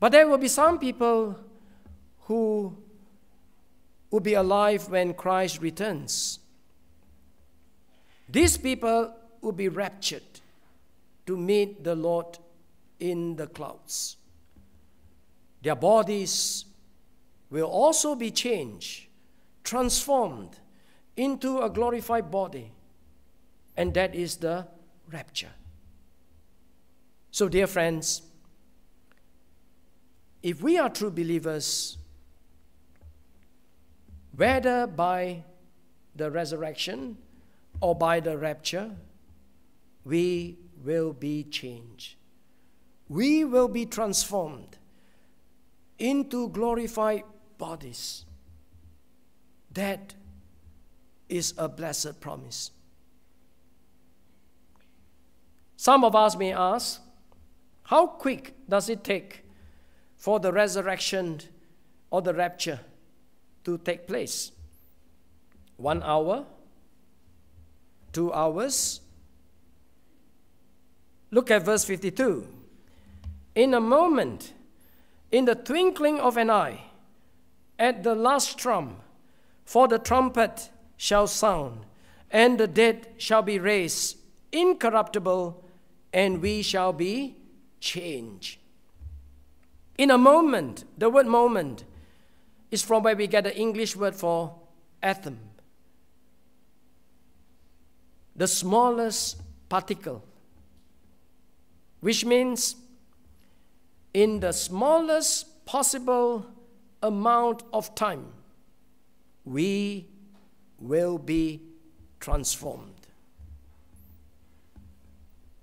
But 0.00 0.10
there 0.10 0.26
will 0.26 0.38
be 0.38 0.48
some 0.48 0.80
people 0.80 1.38
who 2.22 2.76
will 4.10 4.20
be 4.20 4.34
alive 4.34 4.88
when 4.88 5.14
Christ 5.14 5.60
returns. 5.60 6.40
These 8.28 8.56
people 8.56 9.14
will 9.40 9.52
be 9.52 9.68
raptured 9.68 10.35
to 11.26 11.36
meet 11.36 11.84
the 11.84 11.94
Lord 11.94 12.38
in 12.98 13.36
the 13.36 13.46
clouds. 13.46 14.16
Their 15.62 15.74
bodies 15.74 16.64
will 17.50 17.66
also 17.66 18.14
be 18.14 18.30
changed, 18.30 19.08
transformed 19.64 20.58
into 21.16 21.60
a 21.60 21.70
glorified 21.70 22.30
body, 22.30 22.72
and 23.76 23.92
that 23.94 24.14
is 24.14 24.36
the 24.36 24.66
rapture. 25.10 25.52
So, 27.30 27.48
dear 27.48 27.66
friends, 27.66 28.22
if 30.42 30.62
we 30.62 30.78
are 30.78 30.88
true 30.88 31.10
believers, 31.10 31.98
whether 34.34 34.86
by 34.86 35.42
the 36.14 36.30
resurrection 36.30 37.18
or 37.80 37.94
by 37.94 38.20
the 38.20 38.38
rapture, 38.38 38.90
we 40.04 40.58
will 40.84 41.12
be 41.12 41.44
changed. 41.44 42.16
We 43.08 43.44
will 43.44 43.68
be 43.68 43.86
transformed. 43.86 44.78
into 45.98 46.48
glorified 46.48 47.24
bodies. 47.58 48.24
That 49.72 50.14
is 51.28 51.54
a 51.58 51.68
blessed 51.68 52.20
promise. 52.20 52.70
Some 55.76 56.04
of 56.04 56.14
us 56.14 56.36
may 56.36 56.52
ask, 56.52 57.00
how 57.84 58.06
quick 58.06 58.54
does 58.68 58.88
it 58.88 59.04
take 59.04 59.44
for 60.16 60.40
the 60.40 60.52
resurrection 60.52 61.40
or 62.10 62.22
the 62.22 62.34
rapture 62.34 62.80
to 63.64 63.78
take 63.78 64.06
place? 64.06 64.52
One 65.76 66.02
hour? 66.02 66.46
Two 68.12 68.32
hours? 68.32 69.00
Look 71.30 71.50
at 71.50 71.64
verse 71.64 71.84
52. 71.84 72.46
In 73.54 73.74
a 73.74 73.80
moment, 73.80 74.52
in 75.32 75.44
the 75.44 75.54
twinkling 75.54 76.20
of 76.20 76.36
an 76.36 76.50
eye, 76.50 76.82
at 77.78 78.02
the 78.02 78.14
last 78.14 78.58
trump, 78.58 79.00
for 79.64 79.88
the 79.88 79.98
trumpet 79.98 80.70
shall 80.96 81.26
sound, 81.26 81.80
and 82.30 82.58
the 82.58 82.68
dead 82.68 83.08
shall 83.18 83.42
be 83.42 83.58
raised 83.58 84.18
incorruptible, 84.52 85.62
and 86.12 86.40
we 86.40 86.62
shall 86.62 86.92
be 86.92 87.36
changed. 87.80 88.58
In 89.98 90.10
a 90.10 90.18
moment, 90.18 90.84
the 90.96 91.10
word 91.10 91.26
moment 91.26 91.84
is 92.70 92.82
from 92.82 93.02
where 93.02 93.16
we 93.16 93.26
get 93.26 93.44
the 93.44 93.56
English 93.56 93.96
word 93.96 94.14
for 94.14 94.54
atom. 95.02 95.38
The 98.34 98.48
smallest 98.48 99.40
particle, 99.68 100.22
which 102.06 102.24
means 102.24 102.76
in 104.14 104.38
the 104.38 104.52
smallest 104.52 105.66
possible 105.66 106.46
amount 107.02 107.64
of 107.72 107.96
time, 107.96 108.26
we 109.44 110.06
will 110.78 111.18
be 111.18 111.60
transformed. 112.20 113.08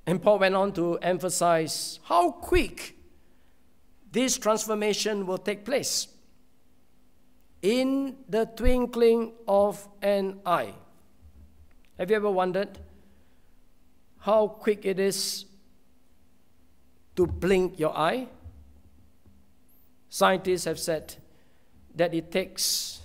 And 0.06 0.22
Paul 0.22 0.40
went 0.40 0.54
on 0.54 0.74
to 0.74 0.98
emphasize 0.98 2.02
how 2.04 2.32
quick 2.32 2.98
this 4.12 4.38
transformation 4.38 5.26
will 5.26 5.38
take 5.38 5.64
place 5.64 6.10
in 7.62 8.18
the 8.28 8.48
twinkling 8.48 9.32
of 9.48 9.88
an 10.02 10.42
eye. 10.46 10.74
Have 11.98 12.10
you 12.10 12.18
ever 12.18 12.30
wondered 12.30 12.80
how 14.20 14.50
quick 14.50 14.86
it 14.86 15.00
is 15.00 15.46
to 17.16 17.28
blink 17.28 17.80
your 17.80 17.96
eye? 17.96 18.28
Scientists 20.10 20.66
have 20.66 20.80
said 20.80 21.16
that 21.96 22.14
it 22.14 22.32
takes 22.32 23.02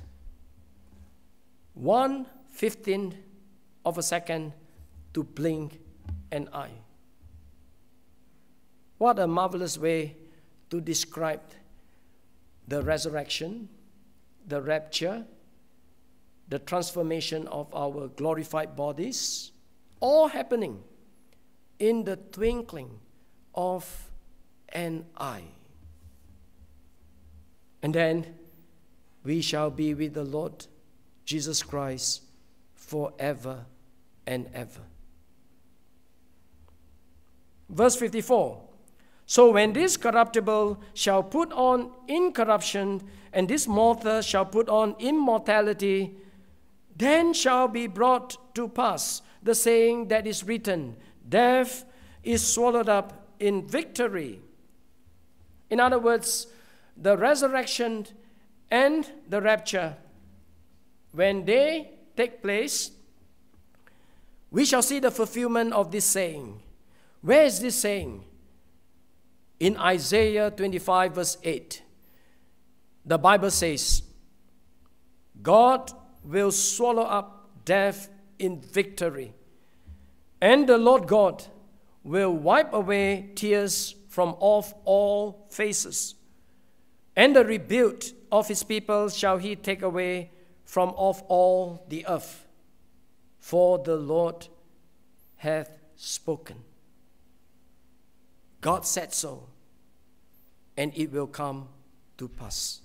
one 1.75 2.27
fifteenth 2.51 3.15
of 3.85 3.99
a 3.99 4.03
second 4.03 4.53
to 5.15 5.23
blink 5.23 5.81
an 6.33 6.49
eye. 6.53 6.73
What 8.99 9.19
a 9.19 9.27
marvelous 9.27 9.79
way 9.79 10.17
to 10.71 10.81
describe 10.81 11.41
the 12.67 12.83
resurrection, 12.83 13.69
the 14.47 14.61
rapture, 14.61 15.25
the 16.49 16.59
transformation 16.59 17.47
of 17.49 17.73
our 17.75 18.09
glorified 18.09 18.75
bodies, 18.75 19.53
all 20.01 20.29
happening 20.29 20.83
in 21.79 22.05
the 22.05 22.17
twinkling 22.17 22.99
of 23.55 24.11
an 24.71 25.05
eye. 25.17 25.45
And 27.83 27.95
then 27.95 28.27
we 29.25 29.41
shall 29.41 29.71
be 29.71 29.95
with 29.95 30.15
the 30.15 30.25
Lord 30.25 30.67
Jesus 31.25 31.63
Christ 31.63 32.23
forever 32.75 33.67
and 34.27 34.49
ever. 34.55 34.81
Verse 37.69 37.97
54 37.97 38.61
So 39.27 39.51
when 39.53 39.73
this 39.73 39.97
corruptible 39.97 40.81
shall 40.95 41.23
put 41.23 41.53
on 41.53 41.91
incorruption, 42.09 43.03
and 43.33 43.49
this 43.49 43.69
mortal 43.69 44.23
shall 44.23 44.47
put 44.47 44.69
on 44.69 44.97
immortality, 44.99 46.17
then 46.97 47.33
shall 47.33 47.69
be 47.69 47.87
brought 47.87 48.55
to 48.55 48.69
pass 48.69 49.23
the 49.43 49.55
saying 49.55 50.09
that 50.09 50.27
is 50.27 50.45
written 50.45 50.97
Death 51.29 51.85
is 52.23 52.47
swallowed 52.47 52.89
up 52.89 53.28
in 53.41 53.67
victory. 53.67 54.41
In 55.71 55.81
other 55.81 55.99
words, 55.99 56.47
the 56.97 57.17
resurrection 57.17 58.07
and 58.71 59.11
the 59.29 59.41
rapture, 59.41 59.97
when 61.13 61.45
they 61.45 61.91
take 62.17 62.43
place, 62.43 62.91
we 64.51 64.65
shall 64.65 64.83
see 64.83 64.99
the 64.99 65.11
fulfillment 65.11 65.73
of 65.73 65.91
this 65.91 66.05
saying. 66.05 66.63
Where 67.21 67.45
is 67.45 67.61
this 67.61 67.77
saying? 67.77 68.25
In 69.61 69.77
Isaiah 69.77 70.51
25, 70.51 71.15
verse 71.15 71.37
8, 71.43 71.83
the 73.05 73.19
Bible 73.19 73.51
says, 73.51 74.03
God 75.43 75.93
will 76.25 76.53
swallow 76.53 77.03
up 77.03 77.51
death 77.65 78.09
in 78.39 78.61
victory, 78.61 79.35
and 80.41 80.69
the 80.69 80.79
Lord 80.79 81.07
God 81.07 81.45
will 82.03 82.33
wipe 82.33 82.73
away 82.73 83.31
tears 83.35 83.95
from 84.09 84.35
off 84.41 84.75
all 84.85 85.47
faces, 85.51 86.15
and 87.15 87.37
the 87.37 87.45
rebuke 87.45 88.05
of 88.31 88.49
his 88.49 88.63
people 88.63 89.09
shall 89.09 89.39
he 89.39 89.57
take 89.57 89.83
away 89.83 90.31
from 90.65 90.91
off 90.91 91.23
all 91.29 91.85
the 91.89 92.07
earth, 92.07 92.47
for 93.39 93.79
the 93.79 93.97
Lord 93.97 94.49
hath 95.37 95.79
spoken. 95.97 96.57
God 98.61 98.85
said 98.85 99.15
so, 99.15 99.49
and 100.77 100.93
it 100.97 101.13
will 101.13 101.27
come 101.27 101.69
to 102.17 102.29
pass. 102.29 102.81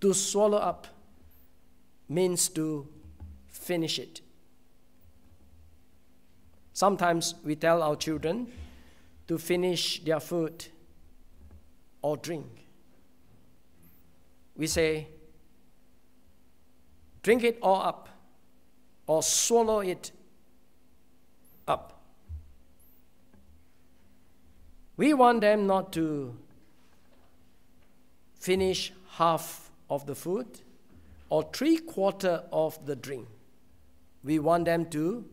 To 0.00 0.14
swallow 0.14 0.58
up 0.58 0.86
means 2.08 2.48
to 2.50 2.86
finish 3.48 3.98
it. 3.98 4.20
Sometimes 6.76 7.36
we 7.42 7.56
tell 7.56 7.82
our 7.82 7.96
children 7.96 8.48
to 9.28 9.38
finish 9.38 10.04
their 10.04 10.20
food 10.20 10.66
or 12.02 12.18
drink. 12.18 12.66
We 14.54 14.66
say, 14.66 15.08
drink 17.22 17.44
it 17.44 17.58
all 17.62 17.80
up 17.80 18.10
or 19.06 19.22
swallow 19.22 19.80
it 19.80 20.12
up. 21.66 21.98
We 24.98 25.14
want 25.14 25.40
them 25.40 25.66
not 25.66 25.94
to 25.94 26.36
finish 28.38 28.92
half 29.12 29.70
of 29.88 30.04
the 30.04 30.14
food 30.14 30.60
or 31.30 31.42
three 31.54 31.78
quarter 31.78 32.42
of 32.52 32.84
the 32.84 32.94
drink. 32.94 33.28
We 34.22 34.38
want 34.40 34.66
them 34.66 34.84
to 34.90 35.24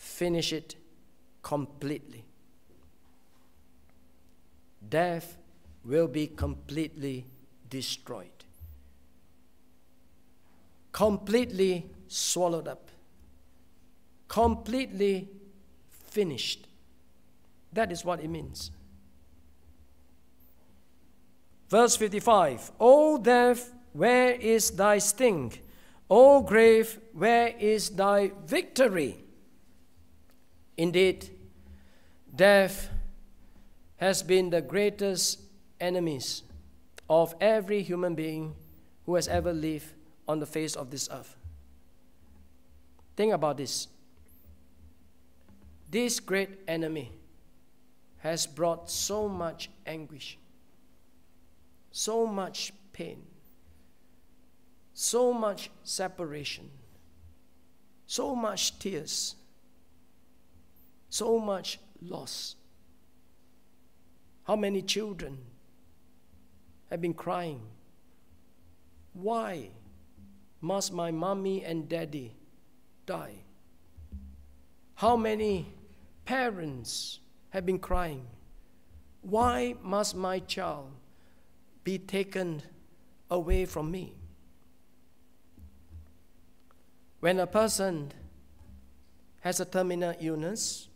finish 0.00 0.50
it 0.50 0.76
completely. 1.42 2.24
Death 4.88 5.36
will 5.84 6.08
be 6.08 6.26
completely 6.26 7.26
destroyed, 7.68 8.44
completely 10.90 11.90
swallowed 12.08 12.66
up, 12.66 12.90
completely 14.26 15.28
finished. 15.90 16.66
That 17.74 17.92
is 17.92 18.02
what 18.02 18.20
it 18.20 18.28
means. 18.28 18.70
Verse 21.68 21.94
55 21.94 22.72
O 22.80 23.18
death, 23.18 23.70
where 23.92 24.32
is 24.32 24.70
thy 24.70 24.96
sting? 24.96 25.52
O 26.08 26.40
grave, 26.40 26.98
where 27.12 27.48
is 27.58 27.90
thy 27.90 28.32
victory? 28.46 29.24
Indeed, 30.80 31.28
death 32.34 32.88
has 33.98 34.22
been 34.22 34.48
the 34.48 34.62
greatest 34.62 35.40
enemies 35.78 36.42
of 37.06 37.34
every 37.38 37.82
human 37.82 38.14
being 38.14 38.54
who 39.04 39.16
has 39.16 39.28
ever 39.28 39.52
lived 39.52 39.92
on 40.26 40.38
the 40.38 40.46
face 40.46 40.74
of 40.74 40.90
this 40.90 41.06
earth. 41.12 41.36
Think 43.14 43.34
about 43.34 43.58
this. 43.58 43.88
This 45.90 46.18
great 46.18 46.48
enemy 46.66 47.12
has 48.20 48.46
brought 48.46 48.88
so 48.90 49.28
much 49.28 49.68
anguish, 49.84 50.38
so 51.90 52.26
much 52.26 52.72
pain, 52.94 53.22
so 54.94 55.34
much 55.34 55.70
separation, 55.84 56.70
so 58.06 58.34
much 58.34 58.78
tears, 58.78 59.34
so 61.10 61.38
much 61.38 61.78
loss. 62.00 62.54
How 64.44 64.56
many 64.56 64.80
children 64.80 65.38
have 66.88 67.00
been 67.00 67.14
crying? 67.14 67.60
Why 69.12 69.70
must 70.60 70.92
my 70.92 71.10
mommy 71.10 71.64
and 71.64 71.88
daddy 71.88 72.36
die? 73.06 73.34
How 74.94 75.16
many 75.16 75.72
parents 76.24 77.18
have 77.50 77.66
been 77.66 77.78
crying? 77.78 78.26
Why 79.22 79.74
must 79.82 80.14
my 80.14 80.38
child 80.38 80.92
be 81.82 81.98
taken 81.98 82.62
away 83.30 83.64
from 83.64 83.90
me? 83.90 84.14
When 87.18 87.40
a 87.40 87.46
person 87.46 88.12
has 89.40 89.60
a 89.60 89.64
terminal 89.64 90.14
illness 90.20 90.89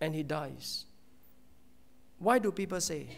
and 0.00 0.14
he 0.14 0.22
dies, 0.22 0.84
why 2.18 2.38
do 2.38 2.50
people 2.50 2.80
say 2.80 3.08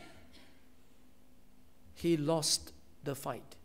he 1.95 2.17
lost 2.17 2.73
the 3.05 3.15
fight? 3.15 3.57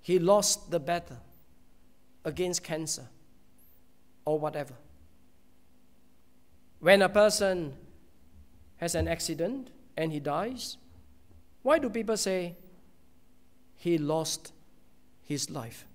He 0.00 0.18
lost 0.18 0.70
the 0.70 0.80
battle 0.80 1.18
against 2.24 2.62
cancer 2.62 3.06
or 4.24 4.38
whatever. 4.38 4.74
When 6.80 7.00
a 7.00 7.08
person 7.08 7.74
has 8.76 8.94
an 8.94 9.08
accident 9.08 9.70
and 9.96 10.12
he 10.12 10.20
dies, 10.20 10.76
why 11.62 11.78
do 11.78 11.88
people 11.88 12.18
say 12.18 12.56
he 13.76 13.96
lost 13.96 14.52
his 15.22 15.48
life? 15.48 15.86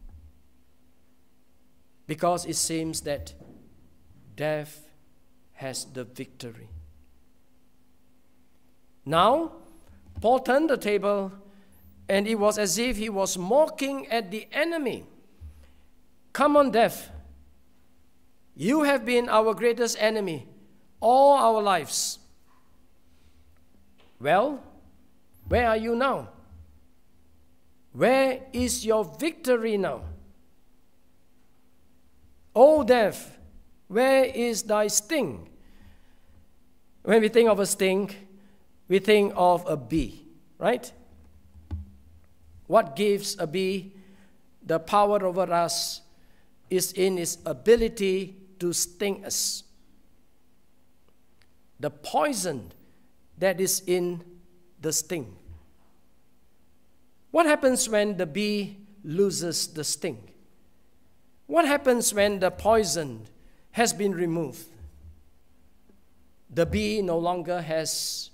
Because 2.07 2.45
it 2.47 2.55
seems 2.55 3.01
that 3.01 3.33
death 4.35 4.88
has 5.59 5.83
the 5.83 6.05
victory. 6.05 6.69
Now, 9.05 9.51
Paul 10.21 10.39
turned 10.39 10.69
the 10.69 10.77
table, 10.77 11.33
and 12.07 12.29
it 12.29 12.35
was 12.35 12.57
as 12.57 12.77
if 12.77 12.95
he 12.95 13.09
was 13.09 13.37
mocking 13.37 14.07
at 14.07 14.31
the 14.31 14.47
enemy. 14.53 15.03
Come 16.31 16.55
on, 16.55 16.71
death. 16.71 17.09
You 18.55 18.83
have 18.83 19.05
been 19.05 19.27
our 19.27 19.53
greatest 19.53 19.97
enemy 19.99 20.47
all 21.01 21.37
our 21.37 21.61
lives. 21.61 22.19
Well, 24.21 24.63
where 25.49 25.67
are 25.67 25.77
you 25.77 25.93
now? 25.93 26.29
Where 27.91 28.39
is 28.53 28.85
your 28.85 29.03
victory 29.03 29.75
now? 29.75 30.03
O 32.55 32.85
death, 32.85 33.37
where 33.89 34.23
is 34.23 34.63
thy 34.63 34.87
sting? 34.87 35.48
When 37.09 37.21
we 37.21 37.29
think 37.29 37.49
of 37.49 37.59
a 37.59 37.65
sting, 37.65 38.11
we 38.87 38.99
think 38.99 39.33
of 39.35 39.65
a 39.67 39.75
bee, 39.75 40.27
right? 40.59 40.93
What 42.67 42.95
gives 42.95 43.35
a 43.39 43.47
bee 43.47 43.95
the 44.61 44.77
power 44.77 45.25
over 45.25 45.51
us 45.51 46.01
is 46.69 46.91
in 46.91 47.17
its 47.17 47.39
ability 47.47 48.35
to 48.59 48.73
sting 48.73 49.25
us. 49.25 49.63
The 51.79 51.89
poison 51.89 52.73
that 53.39 53.59
is 53.59 53.81
in 53.87 54.23
the 54.79 54.93
sting. 54.93 55.35
What 57.31 57.47
happens 57.47 57.89
when 57.89 58.17
the 58.17 58.27
bee 58.27 58.77
loses 59.03 59.65
the 59.65 59.83
sting? 59.83 60.29
What 61.47 61.65
happens 61.65 62.13
when 62.13 62.37
the 62.37 62.51
poison 62.51 63.25
has 63.71 63.93
been 63.93 64.13
removed? 64.13 64.67
The 66.49 66.65
bee 66.65 67.01
no 67.01 67.17
longer 67.17 67.61
has 67.61 68.31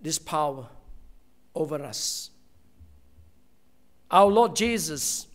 this 0.00 0.18
power 0.18 0.66
over 1.54 1.82
us. 1.82 2.30
Our 4.10 4.26
Lord 4.26 4.56
Jesus, 4.56 5.26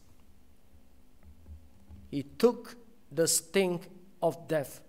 He 2.10 2.24
took 2.24 2.76
the 3.12 3.28
sting 3.28 3.82
of 4.22 4.48
death 4.48 4.82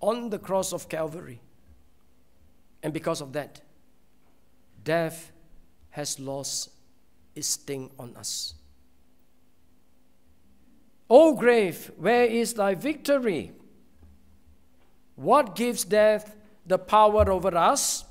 on 0.00 0.30
the 0.30 0.38
cross 0.38 0.72
of 0.72 0.88
Calvary. 0.88 1.40
And 2.82 2.92
because 2.92 3.20
of 3.20 3.32
that, 3.34 3.60
death 4.82 5.30
has 5.90 6.18
lost 6.18 6.70
its 7.34 7.48
sting 7.48 7.90
on 7.98 8.16
us. 8.16 8.54
O 11.08 11.34
grave, 11.34 11.90
where 11.98 12.24
is 12.24 12.54
thy 12.54 12.74
victory? 12.74 13.52
What 15.20 15.54
gives 15.54 15.84
death 15.84 16.34
the 16.64 16.78
power 16.78 17.30
over 17.30 17.54
us 17.54 18.06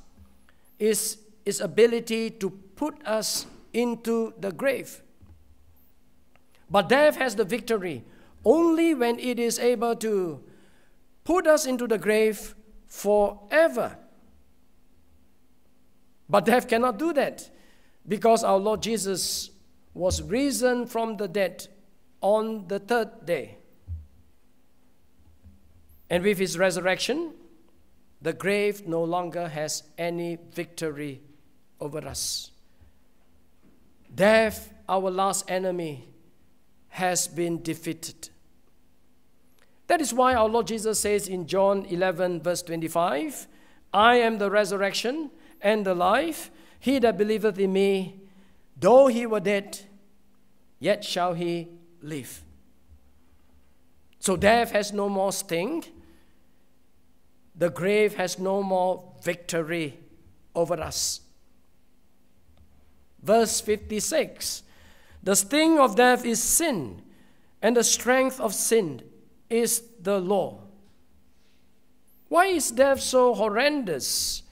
is 0.78 1.18
its 1.44 1.60
ability 1.60 2.30
to 2.30 2.52
put 2.52 3.04
us 3.04 3.48
into 3.74 4.36
the 4.40 4.52
grave. 4.52 5.02
But 6.70 6.88
death 6.88 7.16
has 7.16 7.36
the 7.36 7.46
victory 7.46 8.04
only 8.46 8.94
when 8.94 9.18
it 9.18 9.40
is 9.40 9.58
able 9.58 9.96
to 9.96 10.44
put 11.24 11.48
us 11.48 11.66
into 11.66 11.88
the 11.88 11.98
grave 11.98 12.54
forever. 12.86 13.98
But 16.30 16.46
death 16.46 16.68
cannot 16.68 17.00
do 17.00 17.12
that 17.14 17.50
because 18.08 18.44
our 18.44 18.60
Lord 18.60 18.84
Jesus 18.84 19.50
was 19.96 20.22
risen 20.22 20.86
from 20.86 21.18
the 21.18 21.28
dead 21.28 21.68
on 22.22 22.68
the 22.68 22.78
third 22.78 23.26
day. 23.26 23.59
And 26.10 26.24
with 26.24 26.40
his 26.40 26.58
resurrection, 26.58 27.34
the 28.22 28.34
grave 28.34 28.88
no 28.88 29.04
longer 29.04 29.48
has 29.48 29.84
any 29.98 30.38
victory 30.54 31.22
over 31.80 32.00
us. 32.00 32.52
Death, 34.14 34.74
our 34.88 35.10
last 35.12 35.50
enemy, 35.50 36.10
has 36.90 37.28
been 37.28 37.62
defeated. 37.62 38.30
That 39.88 40.02
is 40.02 40.14
why 40.14 40.34
our 40.34 40.50
Lord 40.50 40.68
Jesus 40.68 41.00
says 41.00 41.28
in 41.28 41.48
John 41.48 41.86
11, 41.86 42.42
verse 42.42 42.62
25, 42.62 43.48
I 43.94 44.16
am 44.16 44.38
the 44.38 44.52
resurrection 44.52 45.32
and 45.62 45.86
the 45.86 45.96
life. 45.96 46.52
He 46.80 47.00
that 47.00 47.18
believeth 47.18 47.58
in 47.58 47.74
me, 47.74 48.22
though 48.78 49.08
he 49.08 49.26
were 49.26 49.40
dead, 49.40 49.80
yet 50.80 51.04
shall 51.04 51.34
he 51.34 51.70
live. 52.02 52.44
So 54.20 54.36
death 54.36 54.72
has 54.72 54.92
no 54.92 55.10
more 55.10 55.32
sting. 55.32 55.86
The 57.60 57.70
grave 57.70 58.16
has 58.16 58.40
no 58.40 58.64
more 58.64 59.04
victory 59.22 60.00
over 60.56 60.80
us. 60.80 61.20
Verse 63.22 63.60
56 63.60 64.64
The 65.22 65.36
sting 65.36 65.78
of 65.78 65.98
death 65.98 66.24
is 66.24 66.42
sin, 66.42 67.02
and 67.62 67.76
the 67.76 67.84
strength 67.84 68.40
of 68.40 68.56
sin 68.56 69.02
is 69.50 69.84
the 70.02 70.20
law. 70.20 70.62
Why 72.30 72.46
is 72.46 72.72
death 72.72 73.02
so 73.02 73.34
horrendous? 73.34 74.44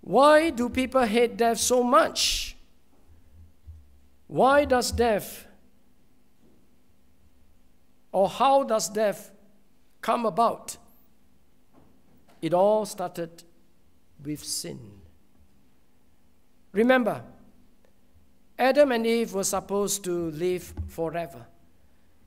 Why 0.00 0.48
do 0.48 0.70
people 0.70 1.02
hate 1.02 1.36
death 1.36 1.58
so 1.58 1.82
much? 1.82 2.56
Why 4.26 4.64
does 4.64 4.90
death, 4.90 5.46
or 8.10 8.30
how 8.30 8.62
does 8.62 8.88
death 8.88 9.32
come 10.00 10.24
about? 10.24 10.78
It 12.44 12.52
all 12.52 12.84
started 12.84 13.42
with 14.22 14.44
sin. 14.44 14.78
Remember, 16.72 17.22
Adam 18.58 18.92
and 18.92 19.06
Eve 19.06 19.32
were 19.32 19.44
supposed 19.44 20.04
to 20.04 20.30
live 20.32 20.74
forever 20.88 21.46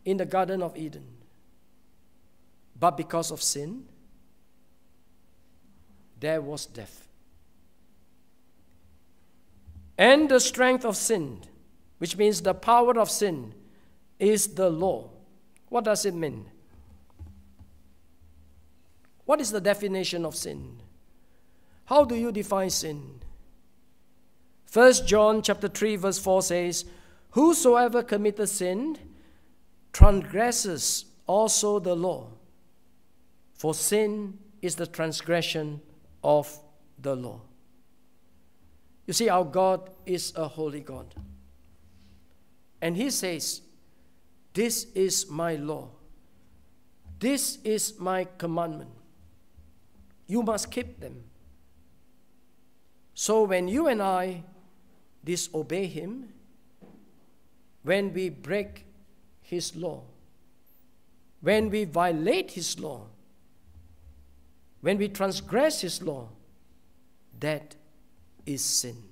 in 0.05 0.17
the 0.17 0.25
Garden 0.25 0.63
of 0.63 0.75
Eden. 0.75 1.05
But 2.79 2.97
because 2.97 3.29
of 3.29 3.43
sin, 3.43 3.83
there 6.19 6.41
was 6.41 6.65
death. 6.65 7.07
And 9.99 10.29
the 10.29 10.39
strength 10.39 10.83
of 10.83 10.97
sin, 10.97 11.41
which 11.99 12.17
means 12.17 12.41
the 12.41 12.55
power 12.55 12.97
of 12.97 13.11
sin, 13.11 13.53
is 14.17 14.55
the 14.55 14.71
law. 14.71 15.11
What 15.69 15.83
does 15.83 16.07
it 16.07 16.15
mean? 16.15 16.49
What 19.27 19.41
is 19.41 19.51
the 19.51 19.59
definition 19.59 20.23
of 20.23 20.37
sin? 20.37 20.79
How 21.83 22.05
do 22.05 22.15
you 22.15 22.31
define 22.31 22.69
sin? 22.69 23.19
1 24.71 24.93
John 25.05 25.41
chapter 25.41 25.67
3 25.67 25.97
verse 25.97 26.17
4 26.17 26.41
says, 26.41 26.85
Whosoever 27.31 28.03
committeth 28.03 28.49
sin 28.49 28.97
transgresses 29.91 31.05
also 31.25 31.77
the 31.79 31.93
law. 31.93 32.29
For 33.53 33.73
sin 33.73 34.39
is 34.61 34.75
the 34.75 34.87
transgression 34.87 35.81
of 36.23 36.57
the 36.97 37.13
law. 37.13 37.41
You 39.07 39.13
see, 39.13 39.27
our 39.27 39.43
God 39.43 39.89
is 40.05 40.31
a 40.37 40.47
holy 40.47 40.79
God. 40.79 41.13
And 42.81 42.95
He 42.95 43.09
says, 43.09 43.61
This 44.53 44.85
is 44.95 45.29
my 45.29 45.55
law. 45.55 45.89
This 47.19 47.57
is 47.65 47.99
my 47.99 48.25
commandment. 48.37 48.91
You 50.27 50.43
must 50.43 50.69
keep 50.69 50.99
them. 50.99 51.23
So 53.13 53.43
when 53.43 53.67
you 53.67 53.87
and 53.87 54.01
I 54.01 54.43
disobey 55.23 55.87
Him, 55.87 56.29
when 57.83 58.13
we 58.13 58.29
break 58.29 58.85
His 59.41 59.75
law, 59.75 60.03
when 61.41 61.69
we 61.69 61.85
violate 61.85 62.51
His 62.51 62.79
law, 62.79 63.05
when 64.81 64.97
we 64.97 65.07
transgress 65.07 65.81
His 65.81 66.01
law, 66.01 66.29
that 67.39 67.75
is 68.45 68.63
sin. 68.63 69.03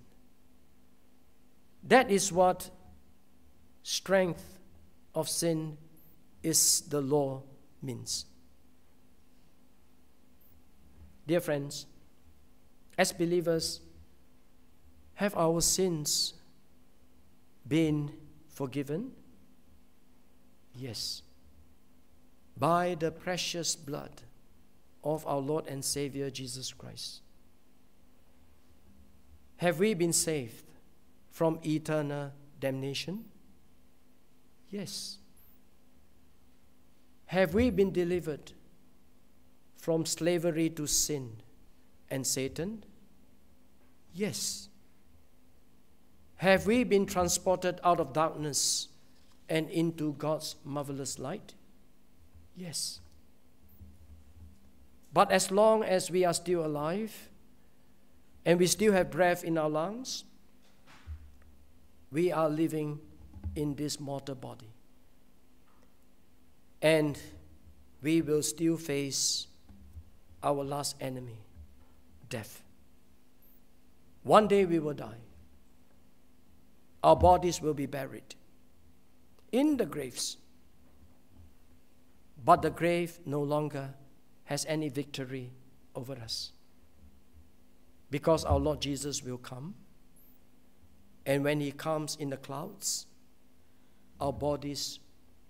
That 1.84 2.12
is 2.12 2.32
what 2.32 2.70
strength 3.84 4.60
of 5.14 5.30
sin 5.30 5.78
is 6.44 6.82
the 6.82 7.02
law 7.02 7.44
means. 7.82 8.26
Dear 11.28 11.40
friends, 11.40 11.88
as 12.98 13.12
believers, 13.12 13.82
have 15.16 15.36
our 15.36 15.62
sins 15.62 16.34
been 17.68 18.12
forgiven? 18.48 19.12
Yes. 20.76 21.24
By 22.58 22.96
the 23.00 23.12
precious 23.12 23.76
blood 23.76 24.22
of 25.04 25.26
our 25.26 25.40
Lord 25.40 25.68
and 25.68 25.84
Savior 25.84 26.30
Jesus 26.30 26.74
Christ. 26.74 27.22
Have 29.58 29.80
we 29.80 29.94
been 29.94 30.14
saved 30.14 30.66
from 31.32 31.60
eternal 31.66 32.32
damnation? 32.60 33.26
Yes. 34.70 35.18
Have 37.28 37.54
we 37.54 37.70
been 37.70 37.92
delivered 37.92 38.52
from 39.86 40.04
slavery 40.04 40.68
to 40.68 40.88
sin 40.88 41.30
and 42.10 42.26
Satan? 42.26 42.84
Yes. 44.16 44.68
Have 46.38 46.66
we 46.66 46.84
been 46.84 47.06
transported 47.06 47.80
out 47.84 48.00
of 48.00 48.12
darkness 48.12 48.88
and 49.48 49.70
into 49.70 50.14
God's 50.14 50.56
marvelous 50.64 51.20
light? 51.20 51.54
Yes. 52.58 53.00
But 55.14 55.32
as 55.32 55.52
long 55.52 55.84
as 55.84 56.10
we 56.10 56.26
are 56.26 56.34
still 56.34 56.66
alive 56.66 57.30
and 58.44 58.60
we 58.60 58.66
still 58.66 58.92
have 58.92 59.12
breath 59.12 59.44
in 59.44 59.56
our 59.56 59.70
lungs, 59.70 60.24
we 62.12 62.32
are 62.32 62.50
living 62.50 63.00
in 63.56 63.76
this 63.76 64.00
mortal 64.00 64.34
body. 64.34 64.72
And 66.82 67.20
we 68.02 68.24
will 68.24 68.42
still 68.42 68.78
face 68.78 69.46
our 70.46 70.64
last 70.64 70.96
enemy, 71.02 71.40
death. 72.30 72.64
One 74.24 74.48
day 74.48 74.66
we 74.66 74.80
will 74.80 74.94
die. 74.94 75.18
Our 77.04 77.16
bodies 77.16 77.62
will 77.62 77.74
be 77.74 77.88
buried 77.88 78.36
in 79.52 79.78
the 79.78 79.86
graves. 79.86 80.38
But 82.44 82.62
the 82.62 82.70
grave 82.70 83.20
no 83.26 83.42
longer 83.42 83.94
has 84.46 84.66
any 84.68 84.90
victory 84.90 85.52
over 85.96 86.14
us. 86.14 86.52
Because 88.12 88.46
our 88.46 88.60
Lord 88.60 88.82
Jesus 88.82 89.24
will 89.24 89.40
come. 89.40 89.74
And 91.26 91.44
when 91.44 91.60
He 91.60 91.72
comes 91.72 92.16
in 92.16 92.30
the 92.30 92.38
clouds, 92.38 93.08
our 94.22 94.34
bodies 94.34 95.00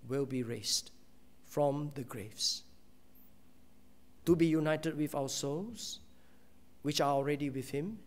will 0.08 0.24
be 0.24 0.42
raised 0.42 0.90
from 1.44 1.90
the 1.94 2.02
graves 2.02 2.65
to 4.26 4.36
be 4.36 4.46
united 4.46 4.98
with 4.98 5.14
our 5.14 5.28
souls, 5.28 6.00
which 6.82 7.00
are 7.00 7.12
already 7.12 7.48
with 7.48 7.70
Him, 7.70 7.98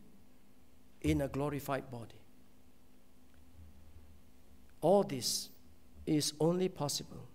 in 1.01 1.21
a 1.21 1.27
glorified 1.27 1.89
body. 1.89 2.21
All 4.81 5.03
this 5.03 5.49
is 6.05 6.33
only 6.39 6.69
possible 6.69 7.27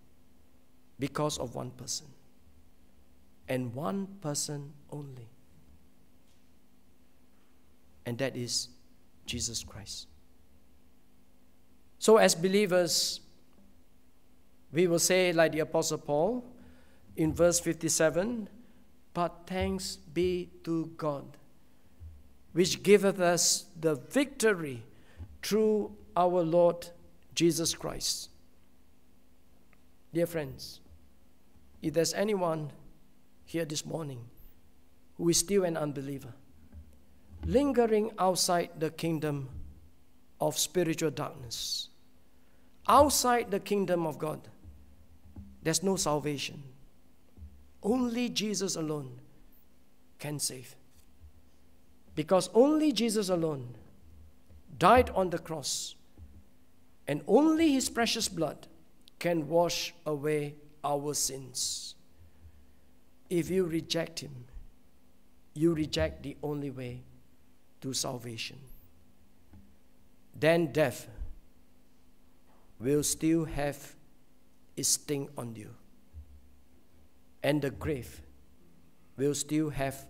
because 0.99 1.39
of 1.39 1.55
one 1.55 1.71
person, 1.71 2.07
and 3.49 3.75
one 3.75 4.07
person 4.21 4.73
only, 4.91 5.29
and 8.07 8.19
that 8.19 8.37
is 8.37 8.69
Jesus 9.27 9.65
Christ. 9.65 10.07
So, 11.99 12.19
as 12.19 12.35
believers, 12.35 13.21
we 14.73 14.87
will 14.87 14.99
say, 14.99 15.33
like 15.33 15.53
the 15.53 15.61
Apostle 15.61 15.99
Paul 15.99 16.45
in 17.17 17.33
verse 17.33 17.61
57 17.61 18.49
but 19.15 19.43
thanks 19.47 19.97
be 19.97 20.51
to 20.65 20.91
God, 20.97 21.25
which 22.53 22.83
giveth 22.83 23.21
us 23.21 23.67
the 23.81 23.95
victory 23.95 24.83
through 25.43 25.93
our 26.17 26.43
Lord 26.43 26.89
Jesus 27.35 27.75
Christ. 27.75 28.29
Dear 30.13 30.27
friends, 30.27 30.81
if 31.81 31.95
there's 31.95 32.15
anyone 32.15 32.71
here 33.45 33.65
this 33.65 33.87
morning 33.87 34.25
who 35.17 35.29
is 35.29 35.39
still 35.39 35.65
an 35.65 35.77
unbeliever, 35.77 36.33
lingering 37.47 38.11
outside 38.19 38.71
the 38.79 38.91
kingdom 38.91 39.49
of 40.41 40.59
spiritual 40.59 41.11
darkness, 41.11 41.89
outside 42.89 43.51
the 43.51 43.61
kingdom 43.61 44.07
of 44.07 44.19
God, 44.19 44.41
there's 45.63 45.83
no 45.83 45.95
salvation. 45.97 46.63
Only 47.85 48.31
Jesus 48.31 48.77
alone 48.77 49.21
can 50.19 50.39
save. 50.39 50.75
Because 52.15 52.49
only 52.55 52.93
Jesus 52.93 53.29
alone 53.29 53.75
died 54.79 55.11
on 55.11 55.29
the 55.29 55.39
cross, 55.39 55.95
and 57.07 57.23
only 57.29 57.73
his 57.73 57.91
precious 57.91 58.29
blood 58.29 58.67
can 59.19 59.49
wash 59.49 59.93
away 60.07 60.55
our 60.83 61.13
sins. 61.13 61.95
If 63.29 63.51
you 63.51 63.65
reject 63.65 64.21
him, 64.21 64.47
you 65.55 65.75
reject 65.75 66.23
the 66.23 66.37
only 66.43 66.71
way 66.71 67.03
to 67.83 67.93
salvation. 67.93 68.59
Then 70.35 70.73
death 70.73 71.07
will 72.81 73.03
still 73.03 73.45
have 73.45 73.95
its 74.77 74.89
sting 74.89 75.29
on 75.37 75.55
you 75.55 75.71
and 77.45 77.61
the 77.61 77.71
grave 77.71 78.23
will 79.19 79.35
still 79.35 79.69
have 79.69 80.07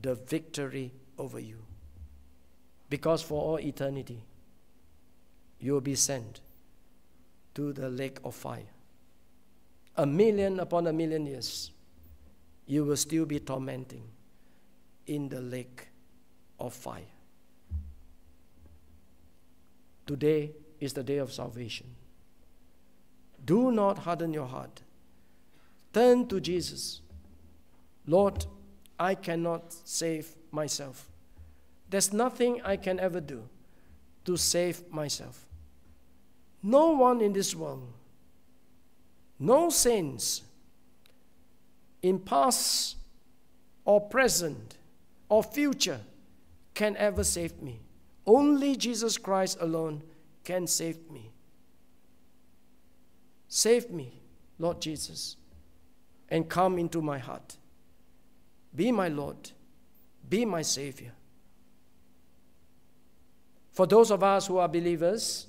the 0.00 0.14
victory 0.14 0.92
over 1.18 1.40
you. 1.40 1.58
Because 2.88 3.20
for 3.20 3.42
all 3.42 3.58
eternity, 3.58 4.22
you 5.58 5.72
will 5.72 5.80
be 5.80 5.96
sent 5.96 6.40
to 7.54 7.72
the 7.72 7.90
lake 7.90 8.18
of 8.24 8.34
fire. 8.34 8.70
A 9.96 10.06
million 10.06 10.60
upon 10.60 10.86
a 10.86 10.92
million 10.92 11.26
years, 11.26 11.72
you 12.66 12.84
will 12.84 12.96
still 12.96 13.26
be 13.26 13.40
tormenting 13.40 14.04
in 15.06 15.28
the 15.28 15.40
lake 15.40 15.88
of 16.60 16.72
fire. 16.72 17.12
Today 20.06 20.52
is 20.78 20.92
the 20.92 21.02
day 21.02 21.18
of 21.18 21.32
salvation. 21.32 21.88
Do 23.44 23.72
not 23.72 23.98
harden 23.98 24.32
your 24.32 24.46
heart 24.46 24.82
Turn 25.92 26.26
to 26.28 26.40
Jesus. 26.40 27.00
Lord, 28.06 28.46
I 28.98 29.14
cannot 29.14 29.72
save 29.84 30.34
myself. 30.50 31.10
There's 31.88 32.12
nothing 32.12 32.60
I 32.62 32.76
can 32.76 33.00
ever 33.00 33.20
do 33.20 33.48
to 34.24 34.36
save 34.36 34.90
myself. 34.90 35.46
No 36.62 36.90
one 36.90 37.20
in 37.20 37.32
this 37.32 37.54
world, 37.54 37.92
no 39.38 39.70
saints 39.70 40.42
in 42.02 42.18
past 42.18 42.96
or 43.84 44.00
present 44.00 44.76
or 45.28 45.42
future 45.42 46.00
can 46.74 46.96
ever 46.96 47.24
save 47.24 47.62
me. 47.62 47.80
Only 48.26 48.76
Jesus 48.76 49.16
Christ 49.16 49.58
alone 49.60 50.02
can 50.44 50.66
save 50.66 51.10
me. 51.10 51.32
Save 53.48 53.90
me, 53.90 54.20
Lord 54.58 54.82
Jesus 54.82 55.36
and 56.28 56.48
come 56.48 56.78
into 56.78 57.00
my 57.00 57.18
heart. 57.18 57.56
Be 58.74 58.92
my 58.92 59.08
Lord, 59.08 59.52
be 60.28 60.44
my 60.44 60.62
Savior. 60.62 61.12
For 63.72 63.86
those 63.86 64.10
of 64.10 64.22
us 64.22 64.46
who 64.46 64.58
are 64.58 64.68
believers, 64.68 65.46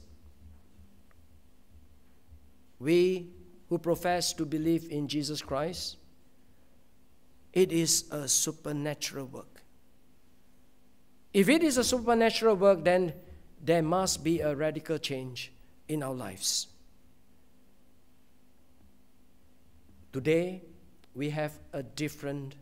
we 2.80 3.30
who 3.68 3.78
profess 3.78 4.34
to 4.34 4.46
believe 4.46 4.88
in 4.90 5.08
Jesus 5.08 5.42
Christ, 5.42 5.98
it 7.54 7.72
is 7.72 8.06
a 8.12 8.28
supernatural 8.28 9.26
work. 9.26 9.64
If 11.34 11.50
it 11.50 11.64
is 11.64 11.78
a 11.78 11.84
supernatural 11.84 12.56
work, 12.56 12.84
then 12.84 13.14
there 13.62 13.82
must 13.82 14.24
be 14.24 14.40
a 14.40 14.56
radical 14.56 14.98
change 14.98 15.52
in 15.88 16.02
our 16.02 16.14
lives. 16.14 16.68
Today, 20.12 20.64
we 21.16 21.30
have 21.32 21.60
a 21.74 21.84
different 21.84 22.56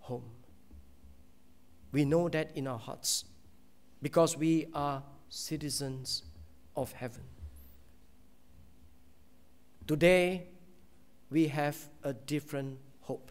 home. 0.00 0.30
We 1.92 2.04
know 2.04 2.28
that 2.28 2.56
in 2.56 2.66
our 2.66 2.78
hearts 2.78 3.24
because 4.00 4.36
we 4.36 4.66
are 4.74 5.02
citizens 5.28 6.24
of 6.76 6.92
heaven. 6.92 7.22
Today, 9.86 10.46
we 11.30 11.48
have 11.48 11.76
a 12.02 12.12
different 12.12 12.78
hope. 13.00 13.30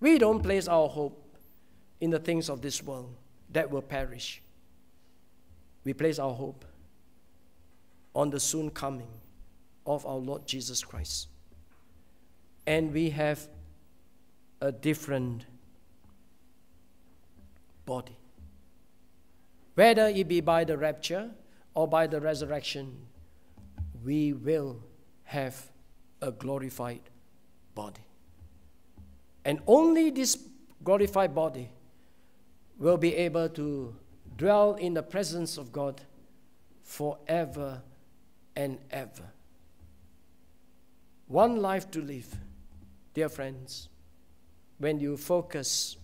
We 0.00 0.18
don't 0.18 0.42
place 0.42 0.68
our 0.68 0.88
hope 0.88 1.36
in 2.00 2.10
the 2.10 2.18
things 2.18 2.48
of 2.48 2.62
this 2.62 2.82
world 2.82 3.14
that 3.50 3.70
will 3.70 3.82
perish. 3.82 4.42
We 5.84 5.92
place 5.94 6.18
our 6.18 6.32
hope 6.32 6.64
on 8.14 8.30
the 8.30 8.40
soon 8.40 8.70
coming 8.70 9.08
of 9.86 10.04
our 10.06 10.16
Lord 10.16 10.46
Jesus 10.46 10.82
Christ. 10.84 11.28
And 12.68 12.92
we 12.92 13.08
have 13.10 13.48
a 14.60 14.70
different 14.70 15.46
body. 17.86 18.18
Whether 19.74 20.08
it 20.08 20.28
be 20.28 20.42
by 20.42 20.64
the 20.64 20.76
rapture 20.76 21.30
or 21.72 21.88
by 21.88 22.06
the 22.06 22.20
resurrection, 22.20 22.94
we 24.04 24.34
will 24.34 24.82
have 25.24 25.70
a 26.20 26.30
glorified 26.30 27.00
body. 27.74 28.04
And 29.46 29.60
only 29.66 30.10
this 30.10 30.36
glorified 30.84 31.34
body 31.34 31.70
will 32.78 32.98
be 32.98 33.14
able 33.16 33.48
to 33.48 33.96
dwell 34.36 34.74
in 34.74 34.92
the 34.92 35.02
presence 35.02 35.56
of 35.56 35.72
God 35.72 36.02
forever 36.82 37.80
and 38.54 38.78
ever. 38.90 39.32
One 41.28 41.62
life 41.62 41.90
to 41.92 42.02
live, 42.02 42.36
dear 43.18 43.28
friends, 43.28 43.88
when 44.78 45.00
you 45.00 45.16
focus 45.16 45.96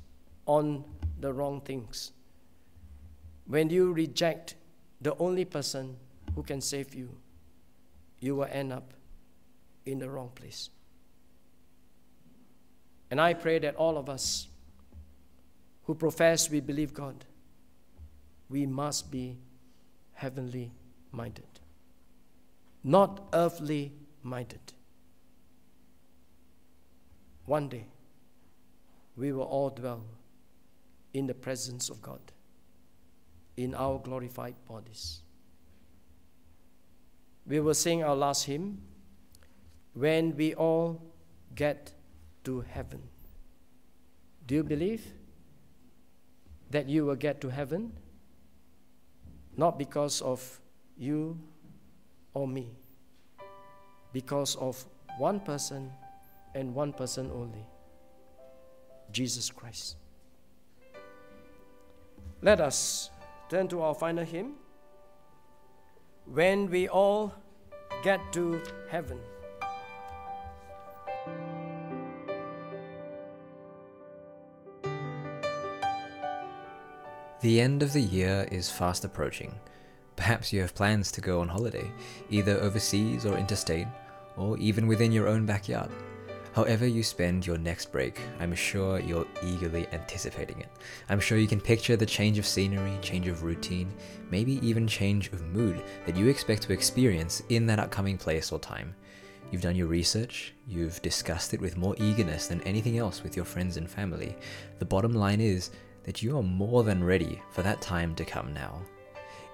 on 0.46 0.84
the 1.20 1.32
wrong 1.32 1.60
things, 1.60 2.10
when 3.46 3.70
you 3.70 3.92
reject 3.92 4.56
the 5.00 5.16
only 5.18 5.44
person 5.44 5.96
who 6.34 6.42
can 6.42 6.60
save 6.60 6.92
you, 6.92 7.08
you 8.18 8.34
will 8.34 8.48
end 8.50 8.72
up 8.72 8.94
in 9.86 10.00
the 10.00 10.10
wrong 10.10 10.28
place. 10.34 10.70
And 13.12 13.20
I 13.20 13.32
pray 13.32 13.60
that 13.60 13.76
all 13.76 13.96
of 13.96 14.08
us 14.08 14.48
who 15.84 15.94
profess 15.94 16.50
we 16.50 16.58
believe 16.58 16.92
God, 16.92 17.24
we 18.48 18.66
must 18.66 19.12
be 19.12 19.38
heavenly 20.14 20.72
minded, 21.12 21.60
not 22.82 23.28
earthly 23.32 23.92
minded. 24.24 24.73
One 27.46 27.68
day, 27.68 27.86
we 29.16 29.32
will 29.32 29.42
all 29.42 29.70
dwell 29.70 30.04
in 31.12 31.26
the 31.26 31.34
presence 31.34 31.90
of 31.90 32.00
God 32.00 32.20
in 33.56 33.74
our 33.74 33.98
glorified 33.98 34.54
bodies. 34.66 35.22
We 37.46 37.60
will 37.60 37.74
sing 37.74 38.02
our 38.02 38.16
last 38.16 38.46
hymn 38.46 38.80
when 39.92 40.36
we 40.36 40.54
all 40.54 41.00
get 41.54 41.92
to 42.44 42.62
heaven. 42.62 43.02
Do 44.46 44.56
you 44.56 44.64
believe 44.64 45.04
that 46.70 46.88
you 46.88 47.04
will 47.04 47.14
get 47.14 47.40
to 47.42 47.48
heaven? 47.48 47.92
Not 49.56 49.78
because 49.78 50.20
of 50.22 50.60
you 50.96 51.38
or 52.32 52.48
me, 52.48 52.70
because 54.12 54.56
of 54.56 54.84
one 55.18 55.38
person 55.38 55.92
and 56.54 56.74
one 56.74 56.92
person 56.92 57.30
only 57.34 57.66
Jesus 59.10 59.50
Christ. 59.50 59.96
Let 62.42 62.60
us 62.60 63.10
turn 63.48 63.68
to 63.68 63.80
our 63.82 63.94
final 63.94 64.24
hymn. 64.24 64.54
When 66.26 66.70
we 66.70 66.88
all 66.88 67.32
get 68.02 68.20
to 68.32 68.60
heaven. 68.90 69.18
The 77.40 77.60
end 77.60 77.82
of 77.82 77.92
the 77.92 78.00
year 78.00 78.48
is 78.50 78.70
fast 78.70 79.04
approaching. 79.04 79.54
Perhaps 80.16 80.52
you 80.52 80.60
have 80.62 80.74
plans 80.74 81.12
to 81.12 81.20
go 81.20 81.40
on 81.40 81.48
holiday, 81.48 81.90
either 82.30 82.58
overseas 82.60 83.26
or 83.26 83.36
interstate, 83.36 83.86
or 84.36 84.56
even 84.58 84.86
within 84.86 85.12
your 85.12 85.28
own 85.28 85.44
backyard. 85.44 85.90
However, 86.54 86.86
you 86.86 87.02
spend 87.02 87.46
your 87.46 87.58
next 87.58 87.90
break, 87.90 88.20
I'm 88.38 88.54
sure 88.54 89.00
you're 89.00 89.26
eagerly 89.42 89.88
anticipating 89.92 90.60
it. 90.60 90.68
I'm 91.08 91.18
sure 91.18 91.36
you 91.36 91.48
can 91.48 91.60
picture 91.60 91.96
the 91.96 92.06
change 92.06 92.38
of 92.38 92.46
scenery, 92.46 92.96
change 93.02 93.26
of 93.26 93.42
routine, 93.42 93.92
maybe 94.30 94.64
even 94.66 94.86
change 94.86 95.32
of 95.32 95.42
mood 95.48 95.82
that 96.06 96.16
you 96.16 96.28
expect 96.28 96.62
to 96.62 96.72
experience 96.72 97.42
in 97.48 97.66
that 97.66 97.80
upcoming 97.80 98.16
place 98.16 98.52
or 98.52 98.60
time. 98.60 98.94
You've 99.50 99.62
done 99.62 99.74
your 99.74 99.88
research, 99.88 100.54
you've 100.68 101.02
discussed 101.02 101.54
it 101.54 101.60
with 101.60 101.76
more 101.76 101.96
eagerness 101.98 102.46
than 102.46 102.60
anything 102.62 102.98
else 102.98 103.24
with 103.24 103.34
your 103.34 103.44
friends 103.44 103.76
and 103.76 103.90
family. 103.90 104.36
The 104.78 104.84
bottom 104.84 105.12
line 105.12 105.40
is, 105.40 105.70
that 106.04 106.22
you 106.22 106.36
are 106.36 106.42
more 106.42 106.84
than 106.84 107.02
ready 107.02 107.42
for 107.50 107.62
that 107.62 107.80
time 107.80 108.14
to 108.14 108.24
come 108.24 108.52
now. 108.52 108.80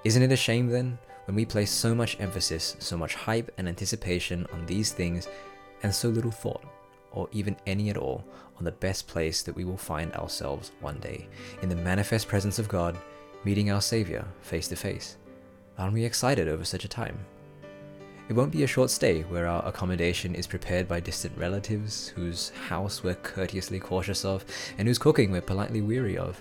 Isn't 0.04 0.22
it 0.22 0.32
a 0.32 0.36
shame 0.36 0.66
then 0.66 0.98
when 1.26 1.34
we 1.34 1.44
place 1.44 1.70
so 1.70 1.94
much 1.94 2.18
emphasis, 2.20 2.76
so 2.78 2.96
much 2.96 3.14
hype 3.14 3.52
and 3.56 3.68
anticipation 3.68 4.46
on 4.52 4.66
these 4.66 4.92
things 4.92 5.28
and 5.82 5.94
so 5.94 6.08
little 6.08 6.30
thought, 6.30 6.64
or 7.12 7.28
even 7.32 7.56
any 7.66 7.90
at 7.90 7.96
all, 7.96 8.24
on 8.58 8.64
the 8.64 8.72
best 8.72 9.06
place 9.08 9.42
that 9.42 9.56
we 9.56 9.64
will 9.64 9.76
find 9.76 10.12
ourselves 10.14 10.72
one 10.80 10.98
day, 10.98 11.28
in 11.62 11.68
the 11.68 11.76
manifest 11.76 12.28
presence 12.28 12.58
of 12.58 12.68
God, 12.68 12.96
meeting 13.44 13.70
our 13.70 13.80
Saviour 13.80 14.24
face 14.42 14.68
to 14.68 14.76
face? 14.76 15.16
Aren't 15.78 15.94
we 15.94 16.04
excited 16.04 16.46
over 16.46 16.64
such 16.64 16.84
a 16.84 16.88
time? 16.88 17.18
It 18.28 18.34
won't 18.34 18.52
be 18.52 18.62
a 18.62 18.68
short 18.68 18.90
stay 18.90 19.22
where 19.22 19.48
our 19.48 19.66
accommodation 19.66 20.36
is 20.36 20.46
prepared 20.46 20.86
by 20.86 21.00
distant 21.00 21.36
relatives, 21.36 22.08
whose 22.08 22.50
house 22.68 23.02
we're 23.02 23.16
courteously 23.16 23.80
cautious 23.80 24.24
of, 24.24 24.44
and 24.78 24.86
whose 24.86 24.98
cooking 24.98 25.32
we're 25.32 25.40
politely 25.40 25.80
weary 25.80 26.16
of. 26.16 26.40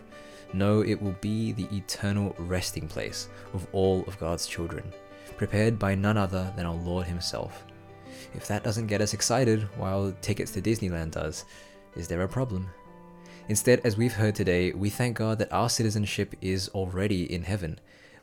No, 0.53 0.81
it 0.81 1.01
will 1.01 1.15
be 1.21 1.51
the 1.51 1.67
eternal 1.75 2.35
resting 2.37 2.87
place 2.87 3.29
of 3.53 3.65
all 3.71 4.03
of 4.05 4.19
God's 4.19 4.45
children, 4.45 4.83
prepared 5.37 5.79
by 5.79 5.95
none 5.95 6.17
other 6.17 6.53
than 6.55 6.65
our 6.67 6.75
Lord 6.75 7.07
Himself. 7.07 7.63
If 8.33 8.47
that 8.47 8.63
doesn't 8.63 8.87
get 8.87 9.01
us 9.01 9.13
excited, 9.13 9.63
while 9.77 10.13
tickets 10.21 10.51
to 10.51 10.61
Disneyland 10.61 11.11
does, 11.11 11.45
is 11.95 12.07
there 12.07 12.21
a 12.21 12.27
problem? 12.27 12.69
Instead, 13.47 13.81
as 13.83 13.97
we've 13.97 14.13
heard 14.13 14.35
today, 14.35 14.71
we 14.71 14.89
thank 14.89 15.17
God 15.17 15.39
that 15.39 15.51
our 15.51 15.69
citizenship 15.69 16.35
is 16.41 16.69
already 16.69 17.31
in 17.33 17.43
heaven 17.43 17.79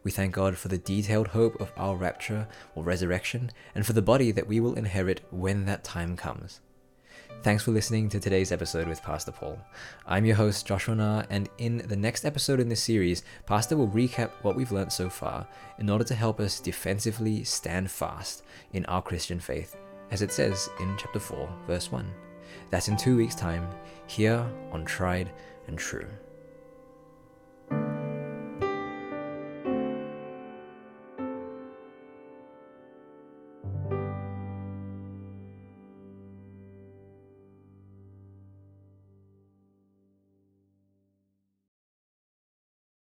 we 0.06 0.12
thank 0.12 0.32
God 0.32 0.56
for 0.56 0.68
the 0.68 0.78
detailed 0.78 1.26
hope 1.26 1.60
of 1.60 1.72
our 1.76 1.96
rapture 1.96 2.46
or 2.76 2.84
resurrection, 2.84 3.50
and 3.74 3.84
for 3.84 3.92
the 3.92 4.00
body 4.00 4.30
that 4.30 4.46
we 4.46 4.60
will 4.60 4.74
inherit 4.74 5.20
when 5.32 5.64
that 5.64 5.82
time 5.82 6.14
comes. 6.14 6.60
Thanks 7.42 7.64
for 7.64 7.72
listening 7.72 8.08
to 8.10 8.20
today's 8.20 8.52
episode 8.52 8.86
with 8.86 9.02
Pastor 9.02 9.32
Paul. 9.32 9.58
I'm 10.06 10.24
your 10.24 10.36
host, 10.36 10.64
Joshua 10.64 10.94
Na, 10.94 11.24
and 11.28 11.48
in 11.58 11.78
the 11.78 11.96
next 11.96 12.24
episode 12.24 12.60
in 12.60 12.68
this 12.68 12.84
series, 12.84 13.24
Pastor 13.46 13.76
will 13.76 13.88
recap 13.88 14.30
what 14.42 14.54
we've 14.54 14.70
learned 14.70 14.92
so 14.92 15.10
far 15.10 15.44
in 15.80 15.90
order 15.90 16.04
to 16.04 16.14
help 16.14 16.38
us 16.38 16.60
defensively 16.60 17.42
stand 17.42 17.90
fast 17.90 18.44
in 18.72 18.86
our 18.86 19.02
Christian 19.02 19.40
faith, 19.40 19.74
as 20.10 20.22
it 20.22 20.32
says 20.32 20.68
in 20.80 20.96
chapter 20.98 21.18
4, 21.18 21.48
verse 21.66 21.90
1. 21.90 22.10
that 22.70 22.88
in 22.88 22.96
two 22.96 23.16
weeks' 23.16 23.34
time, 23.34 23.68
here 24.06 24.44
on 24.72 24.84
Tried 24.84 25.30
and 25.66 25.78
True. 25.78 26.08